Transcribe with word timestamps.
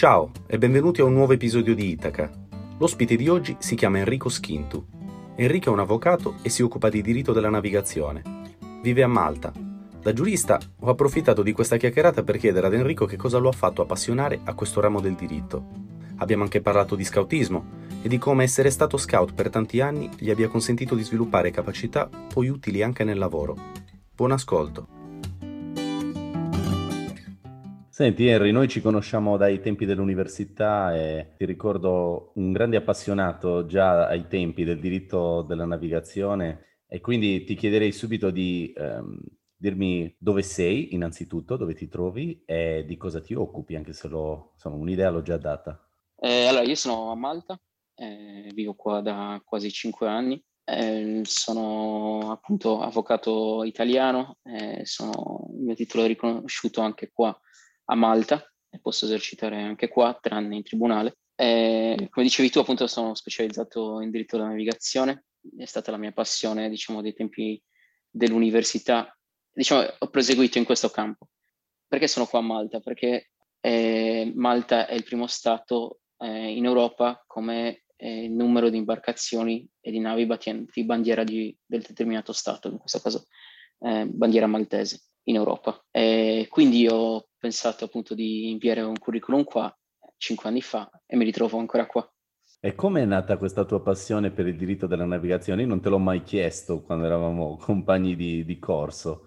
Ciao 0.00 0.30
e 0.46 0.56
benvenuti 0.56 1.02
a 1.02 1.04
un 1.04 1.12
nuovo 1.12 1.34
episodio 1.34 1.74
di 1.74 1.90
Itaca. 1.90 2.30
L'ospite 2.78 3.16
di 3.16 3.28
oggi 3.28 3.54
si 3.58 3.74
chiama 3.74 3.98
Enrico 3.98 4.30
Schintu. 4.30 4.82
Enrico 5.36 5.68
è 5.68 5.72
un 5.74 5.80
avvocato 5.80 6.36
e 6.40 6.48
si 6.48 6.62
occupa 6.62 6.88
di 6.88 7.02
diritto 7.02 7.34
della 7.34 7.50
navigazione. 7.50 8.22
Vive 8.82 9.02
a 9.02 9.06
Malta. 9.06 9.52
Da 10.00 10.14
giurista 10.14 10.58
ho 10.78 10.88
approfittato 10.88 11.42
di 11.42 11.52
questa 11.52 11.76
chiacchierata 11.76 12.22
per 12.22 12.38
chiedere 12.38 12.68
ad 12.68 12.72
Enrico 12.72 13.04
che 13.04 13.18
cosa 13.18 13.36
lo 13.36 13.50
ha 13.50 13.52
fatto 13.52 13.82
appassionare 13.82 14.40
a 14.44 14.54
questo 14.54 14.80
ramo 14.80 15.00
del 15.00 15.16
diritto. 15.16 15.66
Abbiamo 16.16 16.44
anche 16.44 16.62
parlato 16.62 16.96
di 16.96 17.04
scoutismo 17.04 17.64
e 18.00 18.08
di 18.08 18.16
come 18.16 18.44
essere 18.44 18.70
stato 18.70 18.96
scout 18.96 19.34
per 19.34 19.50
tanti 19.50 19.82
anni 19.82 20.08
gli 20.16 20.30
abbia 20.30 20.48
consentito 20.48 20.94
di 20.94 21.02
sviluppare 21.02 21.50
capacità 21.50 22.08
poi 22.32 22.48
utili 22.48 22.82
anche 22.82 23.04
nel 23.04 23.18
lavoro. 23.18 23.54
Buon 24.16 24.32
ascolto. 24.32 24.99
Senti 28.00 28.28
Henry, 28.28 28.50
noi 28.50 28.66
ci 28.66 28.80
conosciamo 28.80 29.36
dai 29.36 29.60
tempi 29.60 29.84
dell'università 29.84 30.96
e 30.96 31.34
ti 31.36 31.44
ricordo 31.44 32.32
un 32.36 32.50
grande 32.50 32.78
appassionato 32.78 33.66
già 33.66 34.06
ai 34.06 34.26
tempi 34.26 34.64
del 34.64 34.80
diritto 34.80 35.42
della 35.42 35.66
navigazione 35.66 36.84
e 36.88 37.02
quindi 37.02 37.44
ti 37.44 37.54
chiederei 37.54 37.92
subito 37.92 38.30
di 38.30 38.72
ehm, 38.74 39.20
dirmi 39.54 40.16
dove 40.18 40.40
sei 40.40 40.94
innanzitutto, 40.94 41.58
dove 41.58 41.74
ti 41.74 41.88
trovi 41.88 42.42
e 42.46 42.86
di 42.86 42.96
cosa 42.96 43.20
ti 43.20 43.34
occupi, 43.34 43.76
anche 43.76 43.92
se 43.92 44.08
lo, 44.08 44.52
insomma, 44.54 44.76
un'idea 44.76 45.10
l'ho 45.10 45.20
già 45.20 45.36
data. 45.36 45.86
Eh, 46.16 46.46
allora, 46.46 46.64
io 46.64 46.76
sono 46.76 47.10
a 47.10 47.14
Malta, 47.14 47.60
eh, 47.96 48.50
vivo 48.54 48.72
qua 48.76 49.02
da 49.02 49.42
quasi 49.44 49.70
cinque 49.70 50.08
anni, 50.08 50.42
eh, 50.64 51.20
sono 51.24 52.30
appunto 52.30 52.80
avvocato 52.80 53.62
italiano, 53.62 54.38
eh, 54.44 54.86
sono, 54.86 55.50
il 55.52 55.64
mio 55.64 55.74
titolo 55.74 56.04
è 56.04 56.06
riconosciuto 56.06 56.80
anche 56.80 57.10
qua 57.12 57.38
a 57.90 57.94
Malta 57.94 58.42
e 58.70 58.78
posso 58.78 59.04
esercitare 59.04 59.60
anche 59.60 59.88
qua, 59.88 60.16
tranne 60.20 60.56
in 60.56 60.62
tribunale. 60.62 61.18
E, 61.34 62.06
come 62.10 62.24
dicevi 62.24 62.50
tu, 62.50 62.60
appunto, 62.60 62.86
sono 62.86 63.14
specializzato 63.14 64.00
in 64.00 64.10
diritto 64.10 64.36
della 64.36 64.48
navigazione, 64.48 65.24
è 65.58 65.64
stata 65.64 65.90
la 65.90 65.96
mia 65.96 66.12
passione, 66.12 66.68
diciamo, 66.68 67.02
dei 67.02 67.14
tempi 67.14 67.60
dell'università. 68.08 69.16
Diciamo, 69.52 69.84
ho 69.98 70.08
proseguito 70.08 70.58
in 70.58 70.64
questo 70.64 70.88
campo. 70.90 71.28
Perché 71.88 72.06
sono 72.06 72.26
qua 72.26 72.38
a 72.38 72.42
Malta? 72.42 72.78
Perché 72.78 73.30
eh, 73.60 74.32
Malta 74.36 74.86
è 74.86 74.94
il 74.94 75.02
primo 75.02 75.26
stato 75.26 76.00
eh, 76.18 76.52
in 76.54 76.64
Europa 76.64 77.24
come 77.26 77.84
eh, 77.96 78.28
numero 78.28 78.70
di 78.70 78.76
imbarcazioni 78.76 79.68
e 79.80 79.90
di 79.90 79.98
navi 79.98 80.26
battenti 80.26 80.84
bandiera 80.84 81.24
di, 81.24 81.56
del 81.66 81.82
determinato 81.82 82.32
stato, 82.32 82.68
in 82.68 82.78
questo 82.78 83.00
caso 83.00 83.26
eh, 83.80 84.06
bandiera 84.06 84.46
maltese 84.46 85.00
in 85.24 85.34
Europa. 85.34 85.84
Quindi 85.90 86.86
ho 86.88 87.29
pensato 87.40 87.86
appunto 87.86 88.14
di 88.14 88.50
inviare 88.50 88.82
un 88.82 88.98
curriculum 88.98 89.42
qua 89.42 89.74
cinque 90.20 90.48
anni 90.50 90.60
fa 90.60 90.88
e 91.06 91.16
mi 91.16 91.24
ritrovo 91.24 91.58
ancora 91.58 91.86
qua. 91.86 92.08
E 92.60 92.74
come 92.74 93.00
è 93.00 93.06
nata 93.06 93.38
questa 93.38 93.64
tua 93.64 93.82
passione 93.82 94.30
per 94.30 94.46
il 94.46 94.56
diritto 94.56 94.86
della 94.86 95.06
navigazione? 95.06 95.62
Io 95.62 95.68
non 95.68 95.80
te 95.80 95.88
l'ho 95.88 95.98
mai 95.98 96.22
chiesto 96.22 96.82
quando 96.82 97.06
eravamo 97.06 97.56
compagni 97.58 98.14
di, 98.14 98.44
di 98.44 98.58
corso. 98.58 99.26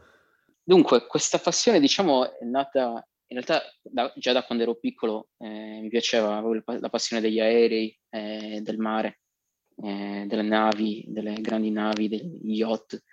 Dunque, 0.64 1.08
questa 1.08 1.40
passione, 1.40 1.80
diciamo, 1.80 2.38
è 2.40 2.46
nata 2.46 3.06
in 3.28 3.42
realtà 3.42 3.64
da, 3.82 4.14
già 4.16 4.34
da 4.34 4.44
quando 4.44 4.64
ero 4.64 4.76
piccolo. 4.76 5.30
Eh, 5.40 5.80
mi 5.82 5.90
piaceva, 5.90 6.38
avevo 6.38 6.62
la 6.64 6.90
passione 6.90 7.22
degli 7.22 7.40
aerei, 7.40 8.00
eh, 8.10 8.62
del 8.62 8.78
mare, 8.78 9.22
eh, 9.78 10.26
delle 10.28 10.44
navi, 10.44 11.04
delle 11.08 11.34
grandi 11.42 11.72
navi, 11.72 12.08
degli 12.08 12.58
yacht. 12.58 13.04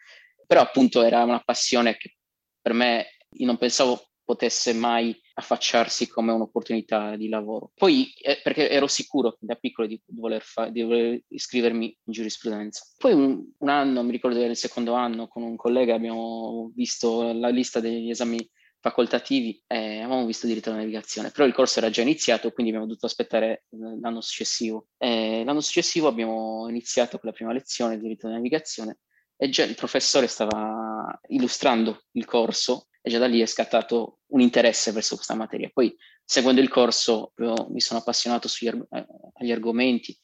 Però 0.47 0.61
appunto 0.61 1.03
era 1.03 1.25
una 1.25 1.41
passione 1.41 1.97
che 1.97 2.17
per 2.61 2.75
me 2.75 3.07
io 3.37 3.47
non 3.47 3.57
pensavo 3.57 4.10
potesse 4.31 4.73
mai 4.73 5.21
affacciarsi 5.35 6.07
come 6.07 6.31
un'opportunità 6.31 7.17
di 7.17 7.29
lavoro. 7.29 7.73
Poi, 7.75 8.13
eh, 8.23 8.39
perché 8.41 8.71
ero 8.71 8.87
sicuro 8.87 9.37
da 9.41 9.57
piccolo 9.57 9.89
di 9.89 10.01
voler, 10.07 10.41
fa- 10.43 10.69
di 10.69 10.83
voler 10.83 11.21
iscrivermi 11.27 11.99
in 12.05 12.13
giurisprudenza. 12.13 12.85
Poi 12.97 13.13
un, 13.13 13.45
un 13.59 13.69
anno, 13.69 14.05
mi 14.05 14.13
ricordo 14.13 14.39
del 14.39 14.57
secondo 14.57 14.93
anno, 14.93 15.27
con 15.27 15.43
un 15.43 15.57
collega 15.57 15.97
abbiamo 15.97 16.71
visto 16.77 17.33
la 17.33 17.49
lista 17.49 17.81
degli 17.81 18.09
esami 18.09 18.39
facoltativi 18.79 19.63
e 19.67 19.99
avevamo 19.99 20.25
visto 20.27 20.47
diritto 20.47 20.71
alla 20.71 20.79
navigazione, 20.79 21.33
però 21.33 21.45
il 21.45 21.53
corso 21.53 21.81
era 21.81 21.91
già 21.91 22.01
iniziato, 22.01 22.53
quindi 22.53 22.71
abbiamo 22.71 22.87
dovuto 22.87 23.07
aspettare 23.07 23.65
l'anno 24.01 24.21
successivo. 24.21 24.87
E 24.97 25.43
l'anno 25.45 25.61
successivo 25.61 26.07
abbiamo 26.07 26.69
iniziato 26.69 27.19
con 27.19 27.29
la 27.29 27.35
prima 27.35 27.53
lezione 27.53 27.97
di 27.97 28.03
diritto 28.03 28.27
alla 28.27 28.37
navigazione 28.37 29.01
e 29.37 29.49
già 29.49 29.65
il 29.65 29.75
professore 29.75 30.29
stava 30.29 31.19
illustrando 31.29 32.05
il 32.13 32.27
corso 32.27 32.90
e 33.01 33.11
già 33.11 33.19
da 33.19 33.27
lì 33.27 33.41
è 33.41 33.47
scattato 33.47 34.21
un 34.29 34.41
interesse 34.41 34.93
verso 34.93 35.15
questa 35.15 35.35
materia. 35.35 35.71
Poi, 35.73 35.95
seguendo 36.25 36.61
il 36.61 36.69
corso, 36.69 37.33
mi 37.37 37.81
sono 37.81 38.01
appassionato 38.01 38.49
sugli, 38.49 38.69
eh, 38.69 39.07
agli 39.35 39.53
argomenti, 39.53 40.17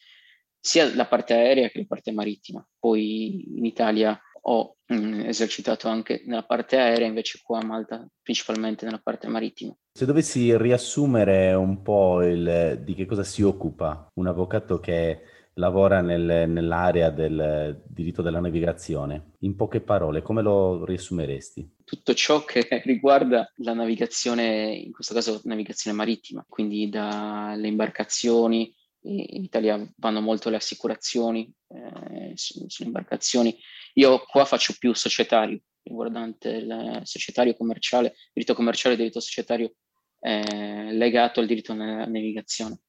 sia 0.59 0.93
la 0.95 1.07
parte 1.07 1.35
aerea 1.35 1.69
che 1.69 1.79
la 1.79 1.87
parte 1.87 2.13
marittima. 2.13 2.67
Poi 2.79 3.57
in 3.57 3.65
Italia 3.65 4.21
ho 4.49 4.77
mh, 4.87 4.95
mm, 4.95 5.21
esercitato 5.21 5.89
anche 5.89 6.23
nella 6.27 6.45
parte 6.45 6.77
aerea, 6.77 7.07
invece 7.07 7.41
qua 7.43 7.61
a 7.61 7.65
Malta 7.65 8.07
principalmente 8.23 8.85
nella 8.85 9.01
parte 9.03 9.29
marittima. 9.29 9.77
Se 9.93 10.05
dovessi 10.05 10.57
riassumere 10.57 11.55
un 11.55 11.83
po' 11.83 12.23
il, 12.23 12.81
di 12.85 12.95
che 12.95 13.07
cosa 13.07 13.25
si 13.25 13.43
occupa 13.43 14.09
un 14.15 14.27
avvocato 14.27 14.79
che 14.79 15.23
lavora 15.55 16.01
nel, 16.01 16.49
nell'area 16.49 17.11
del 17.11 17.83
diritto 17.87 18.23
della 18.23 18.41
navigazione. 18.41 19.33
In 19.41 19.57
poche 19.57 19.81
parole, 19.81 20.23
come 20.23 20.43
lo 20.43 20.85
riassumeresti? 20.85 21.76
Tutto 21.87 22.15
ciò 22.15 22.45
che 22.45 22.67
riguarda 22.85 23.53
la 23.59 23.73
navigazione, 23.73 24.75
in 24.75 24.91
questo 24.91 25.15
caso 25.15 25.41
navigazione 25.45 25.97
marittima, 25.97 26.45
quindi 26.49 26.89
dalle 26.89 27.69
imbarcazioni, 27.69 28.75
in 29.03 29.45
Italia 29.45 29.81
vanno 29.99 30.21
molto 30.21 30.51
le 30.51 30.57
assicurazioni 30.57 31.49
eh, 31.69 32.33
sulle 32.35 32.67
imbarcazioni. 32.81 33.57
Io 33.95 34.19
qua 34.27 34.45
faccio 34.45 34.75
più 34.77 34.93
societario, 34.95 35.61
riguardante 35.83 36.49
il 36.49 37.01
societario 37.05 37.55
commerciale, 37.55 38.17
diritto 38.33 38.55
commerciale 38.55 38.97
e 38.97 38.99
diritto 38.99 39.21
societario 39.21 39.75
eh, 40.19 40.93
legato 40.93 41.39
al 41.39 41.47
diritto 41.47 41.71
alla 41.71 42.05
navigazione 42.05 42.81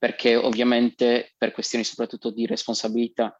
perché 0.00 0.34
ovviamente 0.34 1.34
per 1.36 1.52
questioni 1.52 1.84
soprattutto 1.84 2.30
di 2.30 2.46
responsabilità 2.46 3.38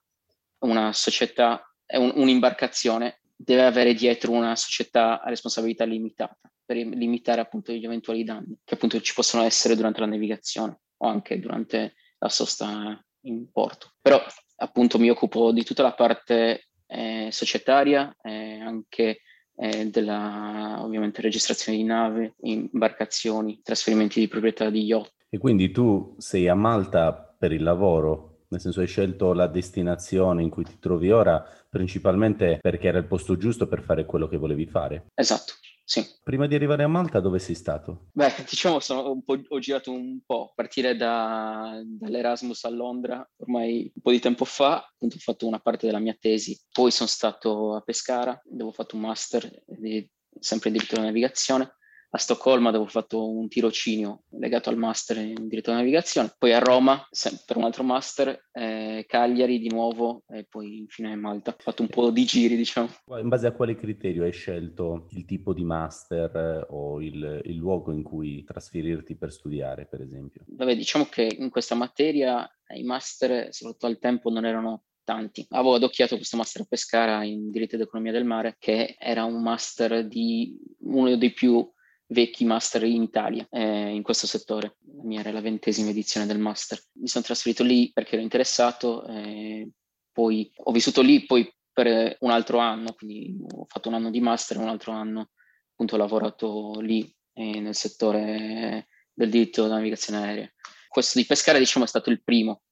una 0.59 0.93
società, 0.93 1.67
un, 1.95 2.13
un'imbarcazione 2.15 3.20
deve 3.43 3.65
avere 3.65 3.95
dietro 3.95 4.33
una 4.33 4.55
società 4.57 5.23
a 5.23 5.29
responsabilità 5.29 5.85
limitata 5.85 6.39
per 6.65 6.77
limitare 6.77 7.41
appunto 7.41 7.73
gli 7.73 7.85
eventuali 7.85 8.23
danni 8.23 8.59
che 8.65 8.75
appunto 8.75 9.01
ci 9.01 9.15
possono 9.15 9.43
essere 9.45 9.75
durante 9.75 10.01
la 10.01 10.07
navigazione 10.07 10.81
o 10.99 11.09
anche 11.09 11.41
durante 11.41 11.95
la 12.19 12.29
sosta 12.29 13.03
in 13.23 13.51
porto. 13.51 13.93
Però 14.01 14.23
appunto 14.57 14.99
mi 14.99 15.11
occupo 15.11 15.53
di 15.53 15.65
tutta 15.65 15.83
la 15.83 15.95
parte 15.95 16.69
eh, 16.87 17.29
societaria 17.33 18.15
eh, 18.23 18.61
anche 18.61 19.21
eh, 19.57 19.91
della 19.91 20.79
ovviamente 20.81 21.23
registrazione 21.23 21.79
di 21.79 21.85
nave, 21.85 22.35
imbarcazioni, 22.43 23.61
trasferimenti 23.63 24.21
di 24.21 24.29
proprietà 24.29 24.71
di 24.71 24.83
yacht 24.83 25.19
e 25.33 25.39
quindi 25.39 25.71
tu 25.71 26.17
sei 26.19 26.49
a 26.49 26.57
Malta 26.57 27.13
per 27.39 27.53
il 27.53 27.63
lavoro, 27.63 28.30
nel 28.51 28.61
senso 28.61 28.81
hai 28.81 28.87
scelto 28.87 29.33
la 29.33 29.47
destinazione 29.47 30.43
in 30.43 30.51
cui 30.51 30.65
ti 30.65 30.79
trovi 30.79 31.11
ora 31.11 31.45
principalmente 31.69 32.59
perché 32.61 32.89
era 32.89 32.99
il 32.99 33.07
posto 33.07 33.37
giusto 33.37 33.69
per 33.69 33.83
fare 33.83 34.05
quello 34.05 34.27
che 34.27 34.37
volevi 34.37 34.67
fare. 34.67 35.07
Esatto. 35.15 35.55
Sì. 35.91 36.07
Prima 36.23 36.47
di 36.47 36.55
arrivare 36.55 36.85
a 36.85 36.89
Malta, 36.89 37.19
dove 37.19 37.41
sei 37.41 37.57
stato? 37.57 38.11
Beh, 38.13 38.33
diciamo, 38.49 38.79
sono 38.79 39.21
ho 39.27 39.59
girato 39.59 39.91
un 39.91 40.21
po', 40.25 40.51
a 40.51 40.53
partire 40.55 40.97
da, 40.97 41.81
dall'Erasmus 41.85 42.63
a 42.63 42.69
Londra, 42.69 43.29
ormai 43.39 43.91
un 43.93 44.01
po' 44.01 44.13
di 44.13 44.21
tempo 44.21 44.45
fa, 44.45 44.87
appunto 44.89 45.17
ho 45.17 45.21
fatto 45.21 45.49
una 45.49 45.59
parte 45.59 45.87
della 45.87 45.99
mia 45.99 46.17
tesi, 46.19 46.57
poi 46.71 46.93
sono 46.93 47.09
stato 47.09 47.75
a 47.75 47.81
Pescara, 47.81 48.41
dove 48.45 48.71
ho 48.71 48.73
fatto 48.73 48.95
un 48.95 49.03
master 49.03 49.65
di, 49.67 50.09
sempre 50.39 50.69
in 50.69 50.77
diritto 50.77 50.95
alla 50.95 51.07
navigazione, 51.07 51.75
a 52.13 52.19
Stoccolma 52.19 52.73
dove 52.73 52.85
ho 52.85 52.89
fatto 52.89 53.29
un 53.29 53.49
tirocinio 53.49 54.25
legato 54.31 54.69
al 54.69 54.77
master 54.77 55.19
in 55.19 55.47
diritto 55.47 55.71
alla 55.71 55.79
navigazione, 55.79 56.35
poi 56.37 56.53
a 56.53 56.59
Roma 56.59 57.09
per 57.47 57.57
un 57.57 57.65
altro 57.65 57.85
master, 57.85 58.49
eh, 58.53 59.05
Cagliari 59.07 59.61
di 59.61 59.69
nuovo 59.69 60.25
e 60.29 60.45
poi 60.49 60.79
infine 60.79 61.15
Malta. 61.15 61.53
Ho 61.53 61.63
fatto 61.63 61.83
un 61.83 61.89
po' 61.89 62.11
di 62.11 62.25
giri, 62.25 62.57
diciamo. 62.57 62.89
In 63.21 63.29
base 63.29 63.47
a 63.47 63.53
quale 63.53 63.77
criterio 63.77 64.25
hai 64.25 64.33
scelto 64.33 65.07
il 65.11 65.25
tipo 65.25 65.55
di 65.55 65.63
master 65.63 66.37
eh, 66.37 66.67
o 66.71 67.01
il, 67.01 67.43
il 67.45 67.57
luogo 67.57 67.93
in 67.93 68.03
cui 68.03 68.43
trasferirti 68.43 69.17
per 69.17 69.31
studiare, 69.33 69.87
per 69.87 70.01
esempio? 70.01 70.43
Vabbè, 70.49 70.75
diciamo 70.75 71.05
che 71.05 71.37
in 71.39 71.51
questa 71.51 71.77
materia 71.77 72.49
i 72.75 72.83
master, 72.83 73.53
soprattutto 73.53 73.87
al 73.87 73.99
tempo, 73.99 74.31
non 74.31 74.45
erano 74.45 74.83
tanti. 75.05 75.47
Avevo 75.51 75.75
adocchiato 75.75 76.17
questo 76.17 76.37
master 76.37 76.63
a 76.63 76.67
Pescara 76.69 77.23
in 77.25 77.51
diritto 77.51 77.77
ed 77.77 77.83
economia 77.83 78.13
del 78.13 78.25
mare, 78.25 78.57
che 78.59 78.97
era 78.99 79.25
un 79.25 79.41
master 79.43 80.07
di 80.07 80.59
uno 80.81 81.17
dei 81.17 81.33
più 81.33 81.69
vecchi 82.11 82.45
master 82.45 82.85
in 82.85 83.03
Italia 83.03 83.47
eh, 83.51 83.91
in 83.91 84.03
questo 84.03 84.27
settore. 84.27 84.77
La 84.97 85.03
mia 85.05 85.21
era 85.21 85.33
la 85.33 85.41
ventesima 85.41 85.91
edizione 85.91 86.27
del 86.27 86.39
master. 86.39 86.81
Mi 86.95 87.09
sono 87.09 87.25
trasferito 87.25 87.63
lì 87.63 87.91
perché 87.93 88.15
ero 88.15 88.23
interessato, 88.23 89.07
eh, 89.07 89.69
poi 90.13 90.51
ho 90.57 90.73
vissuto 90.73 91.03
lì 91.03 91.25
poi 91.25 91.53
per 91.73 92.17
un 92.21 92.31
altro 92.31 92.59
anno, 92.59 92.93
quindi 92.93 93.37
ho 93.55 93.65
fatto 93.67 93.89
un 93.89 93.95
anno 93.95 94.11
di 94.11 94.21
master 94.21 94.57
e 94.57 94.61
un 94.61 94.69
altro 94.69 94.93
anno 94.93 95.31
appunto 95.81 95.95
ho 95.95 95.99
lavorato 95.99 96.81
lì 96.81 97.11
eh, 97.33 97.61
nel 97.61 97.75
settore 97.75 98.89
del 99.13 99.31
diritto 99.31 99.63
della 99.63 99.77
navigazione 99.77 100.27
aerea. 100.27 100.53
Questo 100.89 101.19
di 101.19 101.25
pescare, 101.25 101.59
diciamo, 101.59 101.85
è 101.85 101.89
stato 101.89 102.11
il 102.11 102.23
primo. 102.23 102.63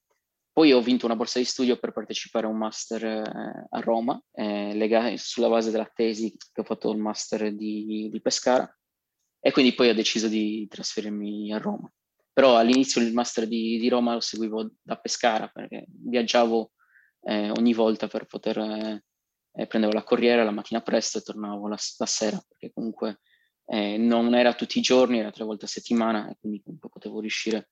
Poi 0.53 0.73
ho 0.73 0.83
vinto 0.83 1.07
una 1.07 1.17
borsa 1.17 1.39
di 1.39 1.45
studio 1.45 1.79
per 1.79 1.93
partecipare 1.93 2.47
a 2.47 2.51
un 2.51 2.59
master 2.59 3.05
eh, 3.05 3.67
a 3.71 3.81
Roma, 3.81 4.21
eh, 4.33 4.75
lega- 4.75 5.17
sulla 5.17 5.49
base 5.49 5.71
della 5.71 5.91
tesi 5.95 6.37
che 6.53 6.61
ho 6.61 6.65
fatto 6.65 6.91
il 6.91 6.99
master 6.99 7.55
di, 7.55 8.09
di 8.11 8.21
Pescara, 8.21 8.69
e 9.41 9.51
quindi 9.53 9.75
poi 9.75 9.89
ho 9.91 9.95
deciso 9.95 10.29
di 10.29 10.67
trasferirmi 10.69 11.53
a 11.53 11.59
Roma. 11.59 11.91
Però 12.33 12.57
all'inizio 12.57 13.01
il 13.01 13.13
master 13.13 13.47
di, 13.47 13.79
di 13.79 13.89
Roma 13.89 14.15
lo 14.15 14.21
seguivo 14.21 14.71
da 14.83 14.97
Pescara, 14.97 15.49
perché 15.49 15.87
viaggiavo 15.89 16.73
eh, 17.23 17.51
ogni 17.51 17.75
volta 17.75 18.07
per 18.07 18.27
poter... 18.27 18.59
Eh, 18.59 19.67
prendevo 19.67 19.93
la 19.93 20.05
corriera 20.05 20.45
la 20.45 20.53
mattina 20.53 20.83
presto 20.83 21.19
e 21.19 21.23
tornavo 21.23 21.67
la, 21.67 21.77
la 21.97 22.07
sera, 22.07 22.41
perché 22.47 22.73
comunque 22.73 23.19
eh, 23.67 23.97
non 23.97 24.35
era 24.35 24.55
tutti 24.55 24.79
i 24.79 24.83
giorni, 24.83 25.19
era 25.19 25.33
tre 25.33 25.45
volte 25.45 25.65
a 25.65 25.69
settimana 25.69 26.31
e 26.31 26.37
quindi 26.39 26.63
comunque 26.63 26.91
potevo 26.91 27.19
riuscire 27.19 27.71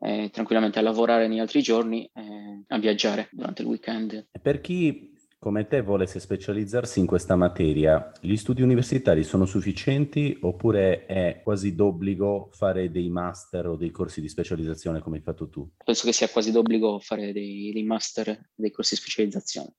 eh, 0.00 0.30
tranquillamente 0.32 0.78
a 0.78 0.82
lavorare 0.82 1.28
negli 1.28 1.40
altri 1.40 1.60
giorni 1.60 2.08
e 2.12 2.64
a 2.66 2.78
viaggiare 2.78 3.28
durante 3.32 3.60
il 3.60 3.68
weekend. 3.68 4.28
Per 4.40 4.60
chi 4.62 5.12
come 5.38 5.66
te 5.66 5.80
volesse 5.80 6.18
specializzarsi 6.18 6.98
in 6.98 7.06
questa 7.06 7.36
materia, 7.36 8.10
gli 8.20 8.36
studi 8.36 8.62
universitari 8.62 9.22
sono 9.22 9.44
sufficienti 9.44 10.36
oppure 10.40 11.06
è 11.06 11.40
quasi 11.42 11.74
d'obbligo 11.74 12.48
fare 12.52 12.90
dei 12.90 13.10
master 13.10 13.68
o 13.68 13.76
dei 13.76 13.90
corsi 13.90 14.20
di 14.20 14.28
specializzazione 14.28 15.00
come 15.00 15.16
hai 15.16 15.22
fatto 15.22 15.48
tu? 15.48 15.70
Penso 15.84 16.06
che 16.06 16.12
sia 16.12 16.28
quasi 16.28 16.52
d'obbligo 16.52 16.98
fare 17.00 17.32
dei, 17.32 17.70
dei 17.72 17.84
master, 17.84 18.50
dei 18.54 18.70
corsi 18.70 18.94
di 18.94 19.00
specializzazione, 19.00 19.74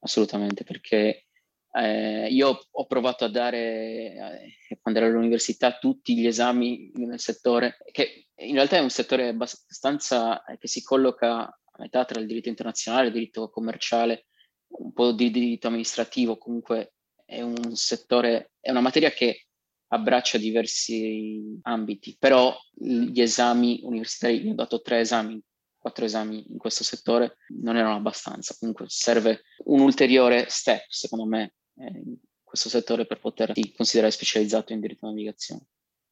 assolutamente, 0.00 0.64
perché 0.64 1.28
eh, 1.72 2.28
io 2.28 2.58
ho 2.70 2.86
provato 2.86 3.24
a 3.24 3.30
dare, 3.30 4.48
eh, 4.68 4.78
quando 4.80 5.00
ero 5.00 5.08
all'università, 5.08 5.78
tutti 5.78 6.18
gli 6.18 6.26
esami 6.26 6.90
nel 6.94 7.20
settore, 7.20 7.76
che 7.92 8.28
in 8.34 8.54
realtà 8.54 8.76
è 8.76 8.80
un 8.80 8.90
settore 8.90 9.28
abbastanza 9.28 10.44
eh, 10.44 10.58
che 10.58 10.68
si 10.68 10.82
colloca 10.82 11.44
a 11.44 11.78
metà 11.78 12.04
tra 12.04 12.20
il 12.20 12.26
diritto 12.26 12.48
internazionale, 12.48 13.06
il 13.06 13.12
diritto 13.12 13.48
commerciale, 13.50 14.27
un 14.68 14.92
po' 14.92 15.12
di 15.12 15.30
diritto 15.30 15.68
amministrativo, 15.68 16.36
comunque 16.36 16.94
è 17.24 17.42
un 17.42 17.74
settore, 17.76 18.52
è 18.60 18.70
una 18.70 18.80
materia 18.80 19.10
che 19.10 19.46
abbraccia 19.88 20.38
diversi 20.38 21.58
ambiti, 21.62 22.16
però 22.18 22.54
gli 22.74 23.20
esami 23.20 23.80
universitari, 23.82 24.44
io 24.44 24.52
ho 24.52 24.54
dato 24.54 24.80
tre 24.80 25.00
esami, 25.00 25.40
quattro 25.76 26.04
esami 26.04 26.50
in 26.50 26.58
questo 26.58 26.84
settore, 26.84 27.36
non 27.60 27.76
erano 27.76 27.96
abbastanza, 27.96 28.54
comunque 28.58 28.86
serve 28.88 29.42
un 29.64 29.80
ulteriore 29.80 30.46
step, 30.48 30.84
secondo 30.88 31.26
me, 31.26 31.54
eh, 31.76 31.86
in 31.86 32.16
questo 32.42 32.68
settore 32.68 33.06
per 33.06 33.20
poterti 33.20 33.72
considerare 33.72 34.12
specializzato 34.12 34.72
in 34.72 34.80
diritto 34.80 35.06
navigazione. 35.06 35.66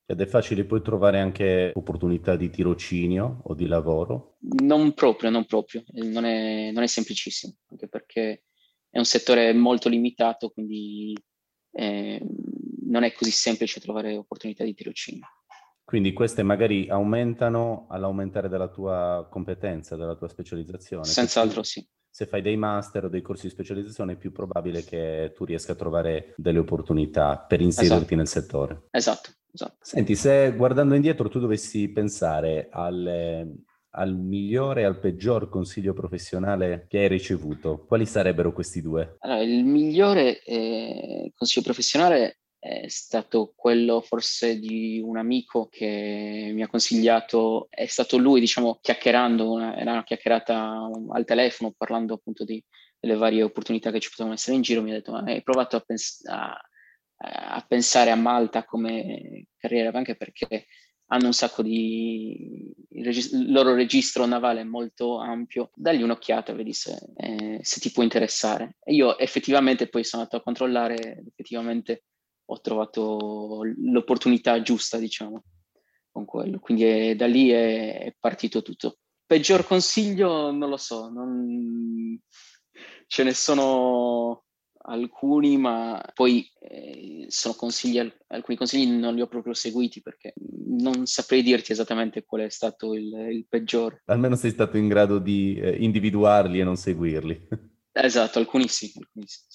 Ed 0.09 0.21
è 0.21 0.27
facile 0.27 0.65
poi 0.65 0.83
trovare 0.83 1.19
anche 1.19 1.73
opportunità 1.75 2.37
di 2.37 2.49
tirocinio 2.49 3.41
o 3.43 3.55
di 3.55 3.67
lavoro? 3.67 4.37
Non 4.39 4.95
proprio, 4.95 5.31
non 5.31 5.47
proprio, 5.47 5.83
non 5.95 6.25
è, 6.25 6.71
non 6.71 6.85
è 6.85 6.87
semplicissimo, 6.87 7.57
anche 7.71 7.89
perché 8.17 8.45
è 8.89 8.99
un 8.99 9.05
settore 9.05 9.53
molto 9.53 9.91
limitato, 9.91 10.49
quindi 10.49 11.15
eh, 11.73 12.21
non 12.87 13.03
è 13.03 13.13
così 13.13 13.31
semplice 13.31 13.81
trovare 13.81 14.17
opportunità 14.17 14.65
di 14.65 14.75
tirocinio. 14.75 15.27
Quindi 15.85 16.13
queste 16.13 16.43
magari 16.43 16.89
aumentano 16.89 17.87
all'aumentare 17.91 18.49
della 18.49 18.69
tua 18.69 19.29
competenza, 19.31 19.97
della 19.97 20.17
tua 20.17 20.29
specializzazione? 20.29 21.05
Senz'altro 21.05 21.63
sì 21.63 21.87
se 22.17 22.25
fai 22.25 22.41
dei 22.41 22.57
master 22.57 23.05
o 23.05 23.09
dei 23.11 23.21
corsi 23.21 23.47
di 23.47 23.53
specializzazione 23.53 24.15
è 24.15 24.17
più 24.17 24.33
probabile 24.33 24.83
che 24.83 25.35
tu 25.35 25.45
riesca 25.45 25.73
a 25.73 25.75
trovare 25.75 26.33
delle 26.39 26.61
opportunità 26.61 27.37
per 27.37 27.61
inserirti 27.61 27.95
esatto. 27.95 28.15
nel 28.15 28.27
settore. 28.27 28.83
Esatto, 28.91 29.31
esatto. 29.53 29.77
Senti, 29.83 30.15
se 30.15 30.55
guardando 30.57 30.95
indietro 30.95 31.29
tu 31.29 31.39
dovessi 31.39 31.91
pensare 31.91 32.69
al, 32.71 33.55
al 33.97 34.15
migliore 34.15 34.83
e 34.83 34.85
al 34.85 34.99
peggior 34.99 35.49
consiglio 35.49 35.95
professionale 35.95 36.87
che 36.89 36.99
hai 36.99 37.09
ricevuto, 37.09 37.85
quali 37.87 38.07
sarebbero 38.07 38.53
questi 38.53 38.83
due? 38.83 39.17
Allora, 39.21 39.43
il 39.43 39.65
migliore 39.65 40.43
eh, 40.43 41.33
consiglio 41.35 41.65
professionale 41.65 42.41
è 42.59 42.89
stato 42.89 43.53
quello 43.55 44.01
forse 44.01 44.59
di 44.59 45.01
un 45.03 45.17
amico 45.17 45.69
che 45.71 46.51
mi 46.53 46.63
ha 46.63 46.69
consigliato, 46.69 47.69
è 47.71 47.87
stato 47.87 48.19
lui, 48.19 48.41
diciamo, 48.41 48.79
chiacchierando, 48.81 49.51
una, 49.51 49.77
era 49.77 49.93
una 49.93 50.05
chiacchierata 50.05 50.91
al 51.11 51.25
telefono, 51.25 51.75
parlando 51.77 52.15
appunto 52.15 52.45
di, 52.45 52.63
delle 52.99 53.15
varie 53.15 53.43
opportunità 53.45 53.91
che 53.91 54.01
ci 54.01 54.11
potevano 54.11 54.35
essere 54.35 54.57
in 54.57 54.63
giro, 54.63 54.83
mi 54.83 54.91
ha 54.91 54.95
detto, 54.95 55.13
ma 55.13 55.23
hai 55.23 55.43
provato 55.43 55.77
a, 55.77 55.81
pens- 55.81 56.27
a, 56.27 56.59
a 57.19 57.65
pensare 57.67 58.11
a 58.11 58.17
Malta 58.17 58.65
come 58.65 59.47
carriera, 59.57 59.97
anche 59.97 60.17
perché 60.17 60.67
hanno 61.09 61.27
un 61.27 61.33
sacco 61.33 61.63
di... 61.63 62.75
il, 62.91 63.53
loro 63.53 63.75
registro 63.75 64.27
navale 64.27 64.63
è 64.63 64.65
molto 64.65 65.19
ampio, 65.19 65.71
dagli 65.75 66.03
un'occhiata, 66.03 66.53
vedi 66.53 66.73
se, 66.73 66.99
eh, 67.17 67.61
se 67.63 67.81
ti 67.81 67.93
può 67.93 68.03
interessare. 68.03 68.77
E 68.83 68.95
io 68.95 69.19
effettivamente 69.19 69.89
poi 69.89 70.05
sono 70.05 70.23
andato 70.23 70.41
a 70.41 70.45
controllare, 70.45 71.23
effettivamente 71.29 72.05
ho 72.47 72.61
trovato 72.61 73.61
l'opportunità 73.77 74.61
giusta, 74.63 74.99
diciamo, 74.99 75.45
con 76.11 76.25
quello. 76.25 76.59
Quindi 76.59 76.85
è, 76.85 77.15
da 77.15 77.27
lì 77.27 77.51
è, 77.51 77.99
è, 77.99 78.17
partito 78.19 78.63
tutto. 78.63 78.99
Peggior 79.27 79.67
consiglio, 79.67 80.51
non 80.51 80.69
lo 80.69 80.77
so, 80.77 81.09
non... 81.09 82.19
ce 83.07 83.23
ne 83.23 83.33
sono 83.33 84.46
alcuni, 84.87 85.57
ma 85.57 86.03
poi 86.15 86.49
eh, 86.61 87.29
consigli, 87.57 87.99
alcuni 88.29 88.57
consigli 88.57 88.91
non 88.91 89.15
li 89.15 89.21
ho 89.21 89.27
proprio 89.27 89.55
seguiti 89.55 90.03
perché 90.03 90.35
non 90.67 91.07
saprei 91.07 91.43
dirti 91.43 91.73
esattamente 91.73 92.25
qual 92.25 92.43
è 92.43 92.49
stato 92.49 92.95
il, 92.95 93.13
il 93.31 93.47
peggiore. 93.49 94.03
Almeno 94.07 94.37
sei 94.37 94.51
stato 94.51 94.77
in 94.77 94.89
grado 94.89 95.19
di 95.19 95.57
eh, 95.57 95.77
individuarli 95.79 96.61
e 96.61 96.65
non 96.65 96.77
seguirli. 96.77 97.49
Esatto, 97.99 98.39
alcuni 98.39 98.69
sì, 98.69 98.93
alcuni 98.95 99.25
sì. 99.27 99.47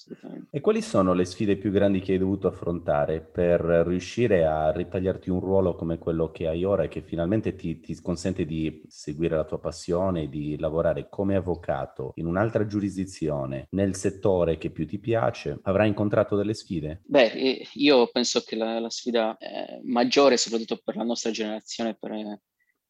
E 0.50 0.60
quali 0.60 0.82
sono 0.82 1.12
le 1.14 1.24
sfide 1.24 1.56
più 1.56 1.70
grandi 1.70 2.00
che 2.00 2.12
hai 2.12 2.18
dovuto 2.18 2.48
affrontare 2.48 3.20
per 3.20 3.60
riuscire 3.60 4.44
a 4.44 4.72
ritagliarti 4.72 5.30
un 5.30 5.38
ruolo 5.38 5.76
come 5.76 5.96
quello 5.96 6.32
che 6.32 6.48
hai 6.48 6.64
ora 6.64 6.82
e 6.82 6.88
che 6.88 7.02
finalmente 7.02 7.54
ti, 7.54 7.78
ti 7.78 7.96
consente 8.02 8.44
di 8.44 8.82
seguire 8.88 9.36
la 9.36 9.44
tua 9.44 9.60
passione, 9.60 10.28
di 10.28 10.58
lavorare 10.58 11.08
come 11.08 11.36
avvocato 11.36 12.14
in 12.16 12.26
un'altra 12.26 12.66
giurisdizione, 12.66 13.68
nel 13.70 13.94
settore 13.94 14.58
che 14.58 14.70
più 14.70 14.88
ti 14.88 14.98
piace? 14.98 15.60
Avrai 15.62 15.86
incontrato 15.86 16.34
delle 16.34 16.54
sfide? 16.54 17.02
Beh, 17.04 17.62
io 17.74 18.08
penso 18.08 18.40
che 18.40 18.56
la, 18.56 18.80
la 18.80 18.90
sfida 18.90 19.36
eh, 19.38 19.80
maggiore, 19.84 20.36
soprattutto 20.36 20.80
per 20.82 20.96
la 20.96 21.04
nostra 21.04 21.30
generazione, 21.30 21.96
per, 21.96 22.40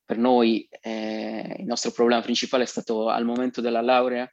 per 0.02 0.16
noi, 0.16 0.66
eh, 0.80 1.56
il 1.58 1.66
nostro 1.66 1.90
problema 1.90 2.22
principale 2.22 2.62
è 2.62 2.66
stato 2.66 3.10
al 3.10 3.26
momento 3.26 3.60
della 3.60 3.82
laurea 3.82 4.26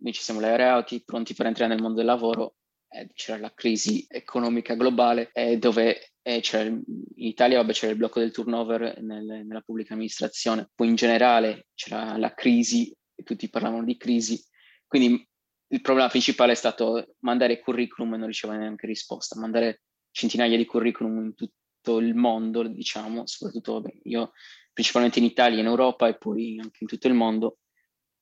noi 0.00 0.12
ci 0.12 0.22
siamo 0.22 0.40
laureati, 0.40 1.02
pronti 1.04 1.34
per 1.34 1.46
entrare 1.46 1.72
nel 1.72 1.82
mondo 1.82 1.98
del 1.98 2.06
lavoro, 2.06 2.56
eh, 2.88 3.08
c'era 3.14 3.38
la 3.38 3.52
crisi 3.54 4.04
economica 4.08 4.74
globale 4.74 5.30
eh, 5.32 5.58
dove 5.58 6.14
eh, 6.22 6.42
in 6.52 6.82
Italia 7.16 7.58
vabbè, 7.58 7.72
c'era 7.72 7.92
il 7.92 7.98
blocco 7.98 8.18
del 8.20 8.32
turnover 8.32 9.00
nel, 9.00 9.24
nella 9.24 9.60
pubblica 9.60 9.94
amministrazione, 9.94 10.70
poi 10.74 10.88
in 10.88 10.94
generale 10.96 11.68
c'era 11.74 12.16
la 12.16 12.34
crisi, 12.34 12.94
e 13.14 13.22
tutti 13.22 13.48
parlavano 13.48 13.84
di 13.84 13.96
crisi, 13.96 14.42
quindi 14.86 15.26
il 15.72 15.80
problema 15.82 16.08
principale 16.08 16.52
è 16.52 16.56
stato 16.56 17.14
mandare 17.20 17.60
curriculum 17.60 18.14
e 18.14 18.16
non 18.16 18.26
ricevere 18.26 18.58
neanche 18.58 18.86
risposta, 18.86 19.38
mandare 19.38 19.82
centinaia 20.10 20.56
di 20.56 20.64
curriculum 20.64 21.26
in 21.26 21.34
tutto 21.34 21.98
il 21.98 22.14
mondo, 22.14 22.66
diciamo, 22.66 23.26
soprattutto 23.26 23.74
vabbè, 23.74 24.00
io 24.04 24.32
principalmente 24.72 25.20
in 25.20 25.26
Italia, 25.26 25.60
in 25.60 25.66
Europa 25.66 26.08
e 26.08 26.16
poi 26.16 26.58
anche 26.58 26.78
in 26.80 26.88
tutto 26.88 27.06
il 27.06 27.14
mondo, 27.14 27.58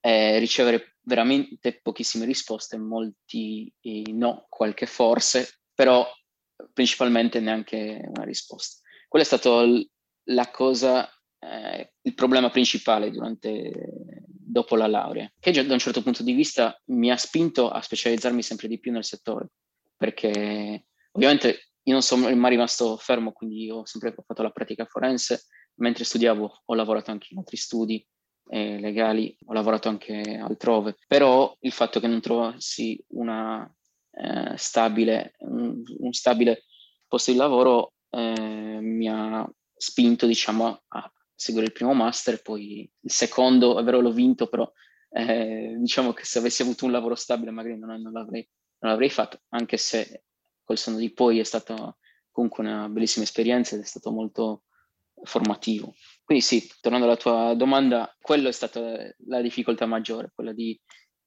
eh, 0.00 0.38
ricevere 0.38 0.97
veramente 1.02 1.81
pochissime 1.81 2.25
risposte, 2.25 2.76
molti 2.76 3.73
no, 4.12 4.47
qualche 4.49 4.87
forse, 4.87 5.61
però 5.75 6.07
principalmente 6.73 7.40
neanche 7.40 8.00
una 8.05 8.25
risposta. 8.25 8.87
Quello 9.09 9.25
è 9.25 9.28
stato 9.28 9.64
la 10.25 10.50
cosa, 10.50 11.09
eh, 11.38 11.95
il 12.02 12.14
problema 12.14 12.50
principale 12.50 13.11
durante, 13.11 13.73
dopo 14.28 14.76
la 14.76 14.87
laurea, 14.87 15.33
che 15.38 15.52
da 15.64 15.73
un 15.73 15.78
certo 15.78 16.02
punto 16.02 16.23
di 16.23 16.33
vista 16.33 16.78
mi 16.87 17.11
ha 17.11 17.17
spinto 17.17 17.71
a 17.71 17.81
specializzarmi 17.81 18.43
sempre 18.43 18.69
di 18.69 18.78
più 18.78 18.93
nel 18.93 19.05
settore, 19.05 19.49
perché 19.97 20.87
ovviamente 21.12 21.71
io 21.83 21.93
non 21.93 22.02
sono 22.02 22.35
mai 22.37 22.50
rimasto 22.50 22.99
fermo, 22.99 23.33
quindi 23.33 23.71
ho 23.71 23.87
sempre 23.87 24.12
fatto 24.12 24.43
la 24.43 24.50
pratica 24.50 24.85
forense, 24.85 25.47
mentre 25.76 26.05
studiavo 26.05 26.62
ho 26.67 26.75
lavorato 26.75 27.11
anche 27.11 27.28
in 27.31 27.38
altri 27.38 27.57
studi, 27.57 28.07
eh, 28.49 28.78
legali, 28.78 29.37
ho 29.47 29.52
lavorato 29.52 29.88
anche 29.88 30.38
altrove, 30.43 30.97
però 31.07 31.55
il 31.61 31.73
fatto 31.73 32.00
che 32.00 32.07
non 32.07 32.21
trovassi 32.21 33.02
una 33.09 33.71
eh, 34.12 34.57
stabile, 34.57 35.35
un, 35.40 35.83
un, 35.99 36.12
stabile 36.12 36.64
posto 37.07 37.31
di 37.31 37.37
lavoro 37.37 37.93
eh, 38.11 38.78
mi 38.81 39.09
ha 39.09 39.49
spinto 39.76 40.26
diciamo 40.26 40.83
a 40.88 41.12
seguire 41.35 41.67
il 41.67 41.73
primo 41.73 41.95
master, 41.95 42.43
poi 42.43 42.90
il 43.00 43.11
secondo, 43.11 43.78
è 43.78 43.85
vero 43.85 44.00
l'ho 44.00 44.12
vinto, 44.12 44.49
però 44.49 44.71
eh, 45.11 45.76
diciamo 45.78 46.12
che 46.12 46.25
se 46.25 46.38
avessi 46.38 46.62
avuto 46.62 46.85
un 46.85 46.93
lavoro 46.93 47.14
stabile 47.14 47.50
magari 47.50 47.78
non, 47.78 48.00
non, 48.00 48.12
l'avrei, 48.12 48.47
non 48.81 48.90
l'avrei 48.90 49.11
fatto, 49.11 49.40
anche 49.50 49.76
se 49.76 50.25
col 50.64 50.78
sonno 50.78 50.99
di 50.99 51.12
poi 51.12 51.38
è 51.38 51.45
stata 51.45 51.97
comunque 52.31 52.64
una 52.64 52.88
bellissima 52.88 53.25
esperienza 53.25 53.75
ed 53.75 53.83
è 53.83 53.85
stato 53.85 54.11
molto 54.11 54.64
formativo. 55.23 55.95
Quindi 56.25 56.45
sì, 56.45 56.71
tornando 56.81 57.07
alla 57.07 57.17
tua 57.17 57.55
domanda, 57.55 58.15
quello 58.21 58.49
è 58.49 58.53
stata 58.53 58.81
la 59.27 59.41
difficoltà 59.41 59.87
maggiore, 59.87 60.31
quella 60.35 60.53
di 60.53 60.79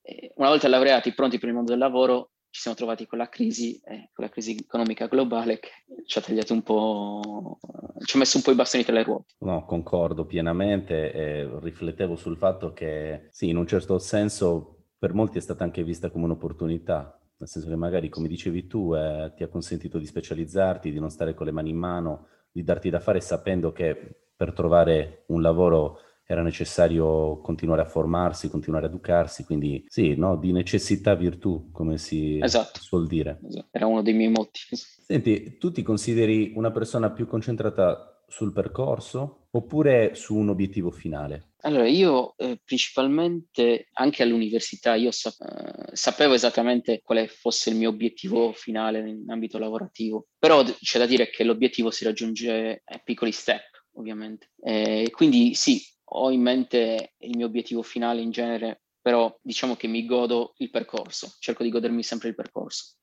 eh, 0.03 0.31
una 0.35 0.49
volta 0.49 0.67
laureati 0.67 1.13
pronti 1.13 1.39
per 1.39 1.49
il 1.49 1.55
mondo 1.55 1.71
del 1.71 1.79
lavoro, 1.79 2.31
ci 2.51 2.61
siamo 2.61 2.75
trovati 2.75 3.07
con 3.07 3.17
la 3.17 3.29
crisi, 3.29 3.79
eh, 3.79 4.09
con 4.13 4.25
la 4.25 4.29
crisi 4.29 4.57
economica 4.59 5.07
globale 5.07 5.59
che 5.59 5.69
ci 6.05 6.17
ha 6.17 6.21
tagliato 6.21 6.53
un 6.53 6.61
po', 6.61 7.59
ci 8.03 8.17
ha 8.17 8.19
messo 8.19 8.37
un 8.37 8.43
po' 8.43 8.51
i 8.51 8.55
bastoni 8.55 8.83
tra 8.83 8.93
le 8.93 9.03
ruote. 9.03 9.35
No, 9.39 9.65
concordo 9.65 10.25
pienamente 10.25 11.13
e 11.13 11.49
riflettevo 11.61 12.15
sul 12.15 12.37
fatto 12.37 12.73
che 12.73 13.27
sì, 13.31 13.47
in 13.47 13.55
un 13.55 13.65
certo 13.65 13.97
senso 13.99 14.83
per 14.99 15.13
molti 15.13 15.37
è 15.37 15.41
stata 15.41 15.63
anche 15.63 15.83
vista 15.83 16.11
come 16.11 16.25
un'opportunità, 16.25 17.19
nel 17.37 17.47
senso 17.47 17.69
che 17.69 17.75
magari, 17.75 18.09
come 18.09 18.27
dicevi 18.27 18.67
tu, 18.67 18.93
eh, 18.93 19.31
ti 19.35 19.43
ha 19.43 19.47
consentito 19.47 19.97
di 19.97 20.05
specializzarti, 20.05 20.91
di 20.91 20.99
non 20.99 21.09
stare 21.09 21.33
con 21.33 21.45
le 21.45 21.53
mani 21.53 21.69
in 21.69 21.77
mano, 21.77 22.27
di 22.51 22.63
darti 22.63 22.89
da 22.89 22.99
fare 22.99 23.21
sapendo 23.21 23.71
che 23.71 24.23
per 24.35 24.53
trovare 24.53 25.23
un 25.27 25.41
lavoro 25.41 25.99
era 26.25 26.41
necessario 26.41 27.39
continuare 27.41 27.81
a 27.81 27.85
formarsi, 27.85 28.49
continuare 28.49 28.85
a 28.85 28.89
educarsi, 28.89 29.43
quindi 29.43 29.83
sì, 29.87 30.15
no? 30.15 30.37
di 30.37 30.51
necessità 30.51 31.13
virtù, 31.13 31.69
come 31.71 31.97
si 31.97 32.39
esatto. 32.41 32.79
suol 32.79 33.05
dire. 33.07 33.39
Esatto. 33.45 33.67
Era 33.71 33.85
uno 33.87 34.01
dei 34.01 34.13
miei 34.13 34.29
motti. 34.29 34.61
Senti, 34.71 35.57
tu 35.57 35.71
ti 35.71 35.83
consideri 35.83 36.53
una 36.55 36.71
persona 36.71 37.11
più 37.11 37.27
concentrata 37.27 38.23
sul 38.27 38.53
percorso 38.53 39.47
oppure 39.51 40.15
su 40.15 40.35
un 40.35 40.49
obiettivo 40.49 40.89
finale? 40.89 41.50
Allora, 41.63 41.87
io 41.87 42.35
eh, 42.37 42.59
principalmente 42.63 43.87
anche 43.93 44.23
all'università 44.23 44.95
io 44.95 45.11
sap- 45.11 45.39
eh, 45.41 45.95
sapevo 45.95 46.33
esattamente 46.33 47.01
quale 47.03 47.27
fosse 47.27 47.69
il 47.69 47.75
mio 47.75 47.89
obiettivo 47.89 48.51
finale 48.53 49.07
in 49.07 49.29
ambito 49.29 49.59
lavorativo, 49.59 50.27
però 50.39 50.63
c'è 50.63 50.97
da 50.97 51.05
dire 51.05 51.29
che 51.29 51.43
l'obiettivo 51.43 51.91
si 51.91 52.03
raggiunge 52.03 52.81
a 52.83 52.97
piccoli 53.03 53.31
step, 53.31 53.61
ovviamente. 53.93 54.51
Eh, 54.59 55.09
quindi 55.11 55.53
sì, 55.53 55.79
ho 56.13 56.31
in 56.31 56.41
mente 56.41 57.13
il 57.19 57.37
mio 57.37 57.45
obiettivo 57.45 57.83
finale 57.83 58.21
in 58.21 58.31
genere, 58.31 58.81
però 58.99 59.35
diciamo 59.41 59.75
che 59.75 59.87
mi 59.87 60.05
godo 60.05 60.53
il 60.57 60.71
percorso, 60.71 61.35
cerco 61.39 61.61
di 61.63 61.69
godermi 61.69 62.01
sempre 62.01 62.29
il 62.29 62.35
percorso, 62.35 62.95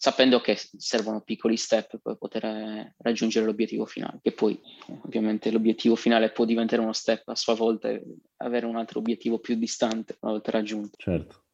sapendo 0.00 0.40
che 0.40 0.56
servono 0.56 1.20
piccoli 1.20 1.58
step 1.58 1.98
per 2.02 2.16
poter 2.16 2.42
eh, 2.46 2.94
raggiungere 3.00 3.44
l'obiettivo 3.44 3.84
finale, 3.84 4.18
che 4.22 4.32
poi 4.32 4.58
ovviamente 5.02 5.50
l'obiettivo 5.50 5.94
finale 5.94 6.30
può 6.30 6.46
diventare 6.46 6.80
uno 6.80 6.94
step 6.94 7.28
a 7.28 7.34
sua 7.34 7.54
volta 7.54 7.90
e 7.90 8.02
avere 8.38 8.64
un 8.64 8.76
altro 8.76 9.00
obiettivo 9.00 9.40
più 9.40 9.56
distante 9.56 10.16
una 10.20 10.32
volta 10.32 10.52
raggiunto. 10.52 10.96
Certo. 10.96 11.44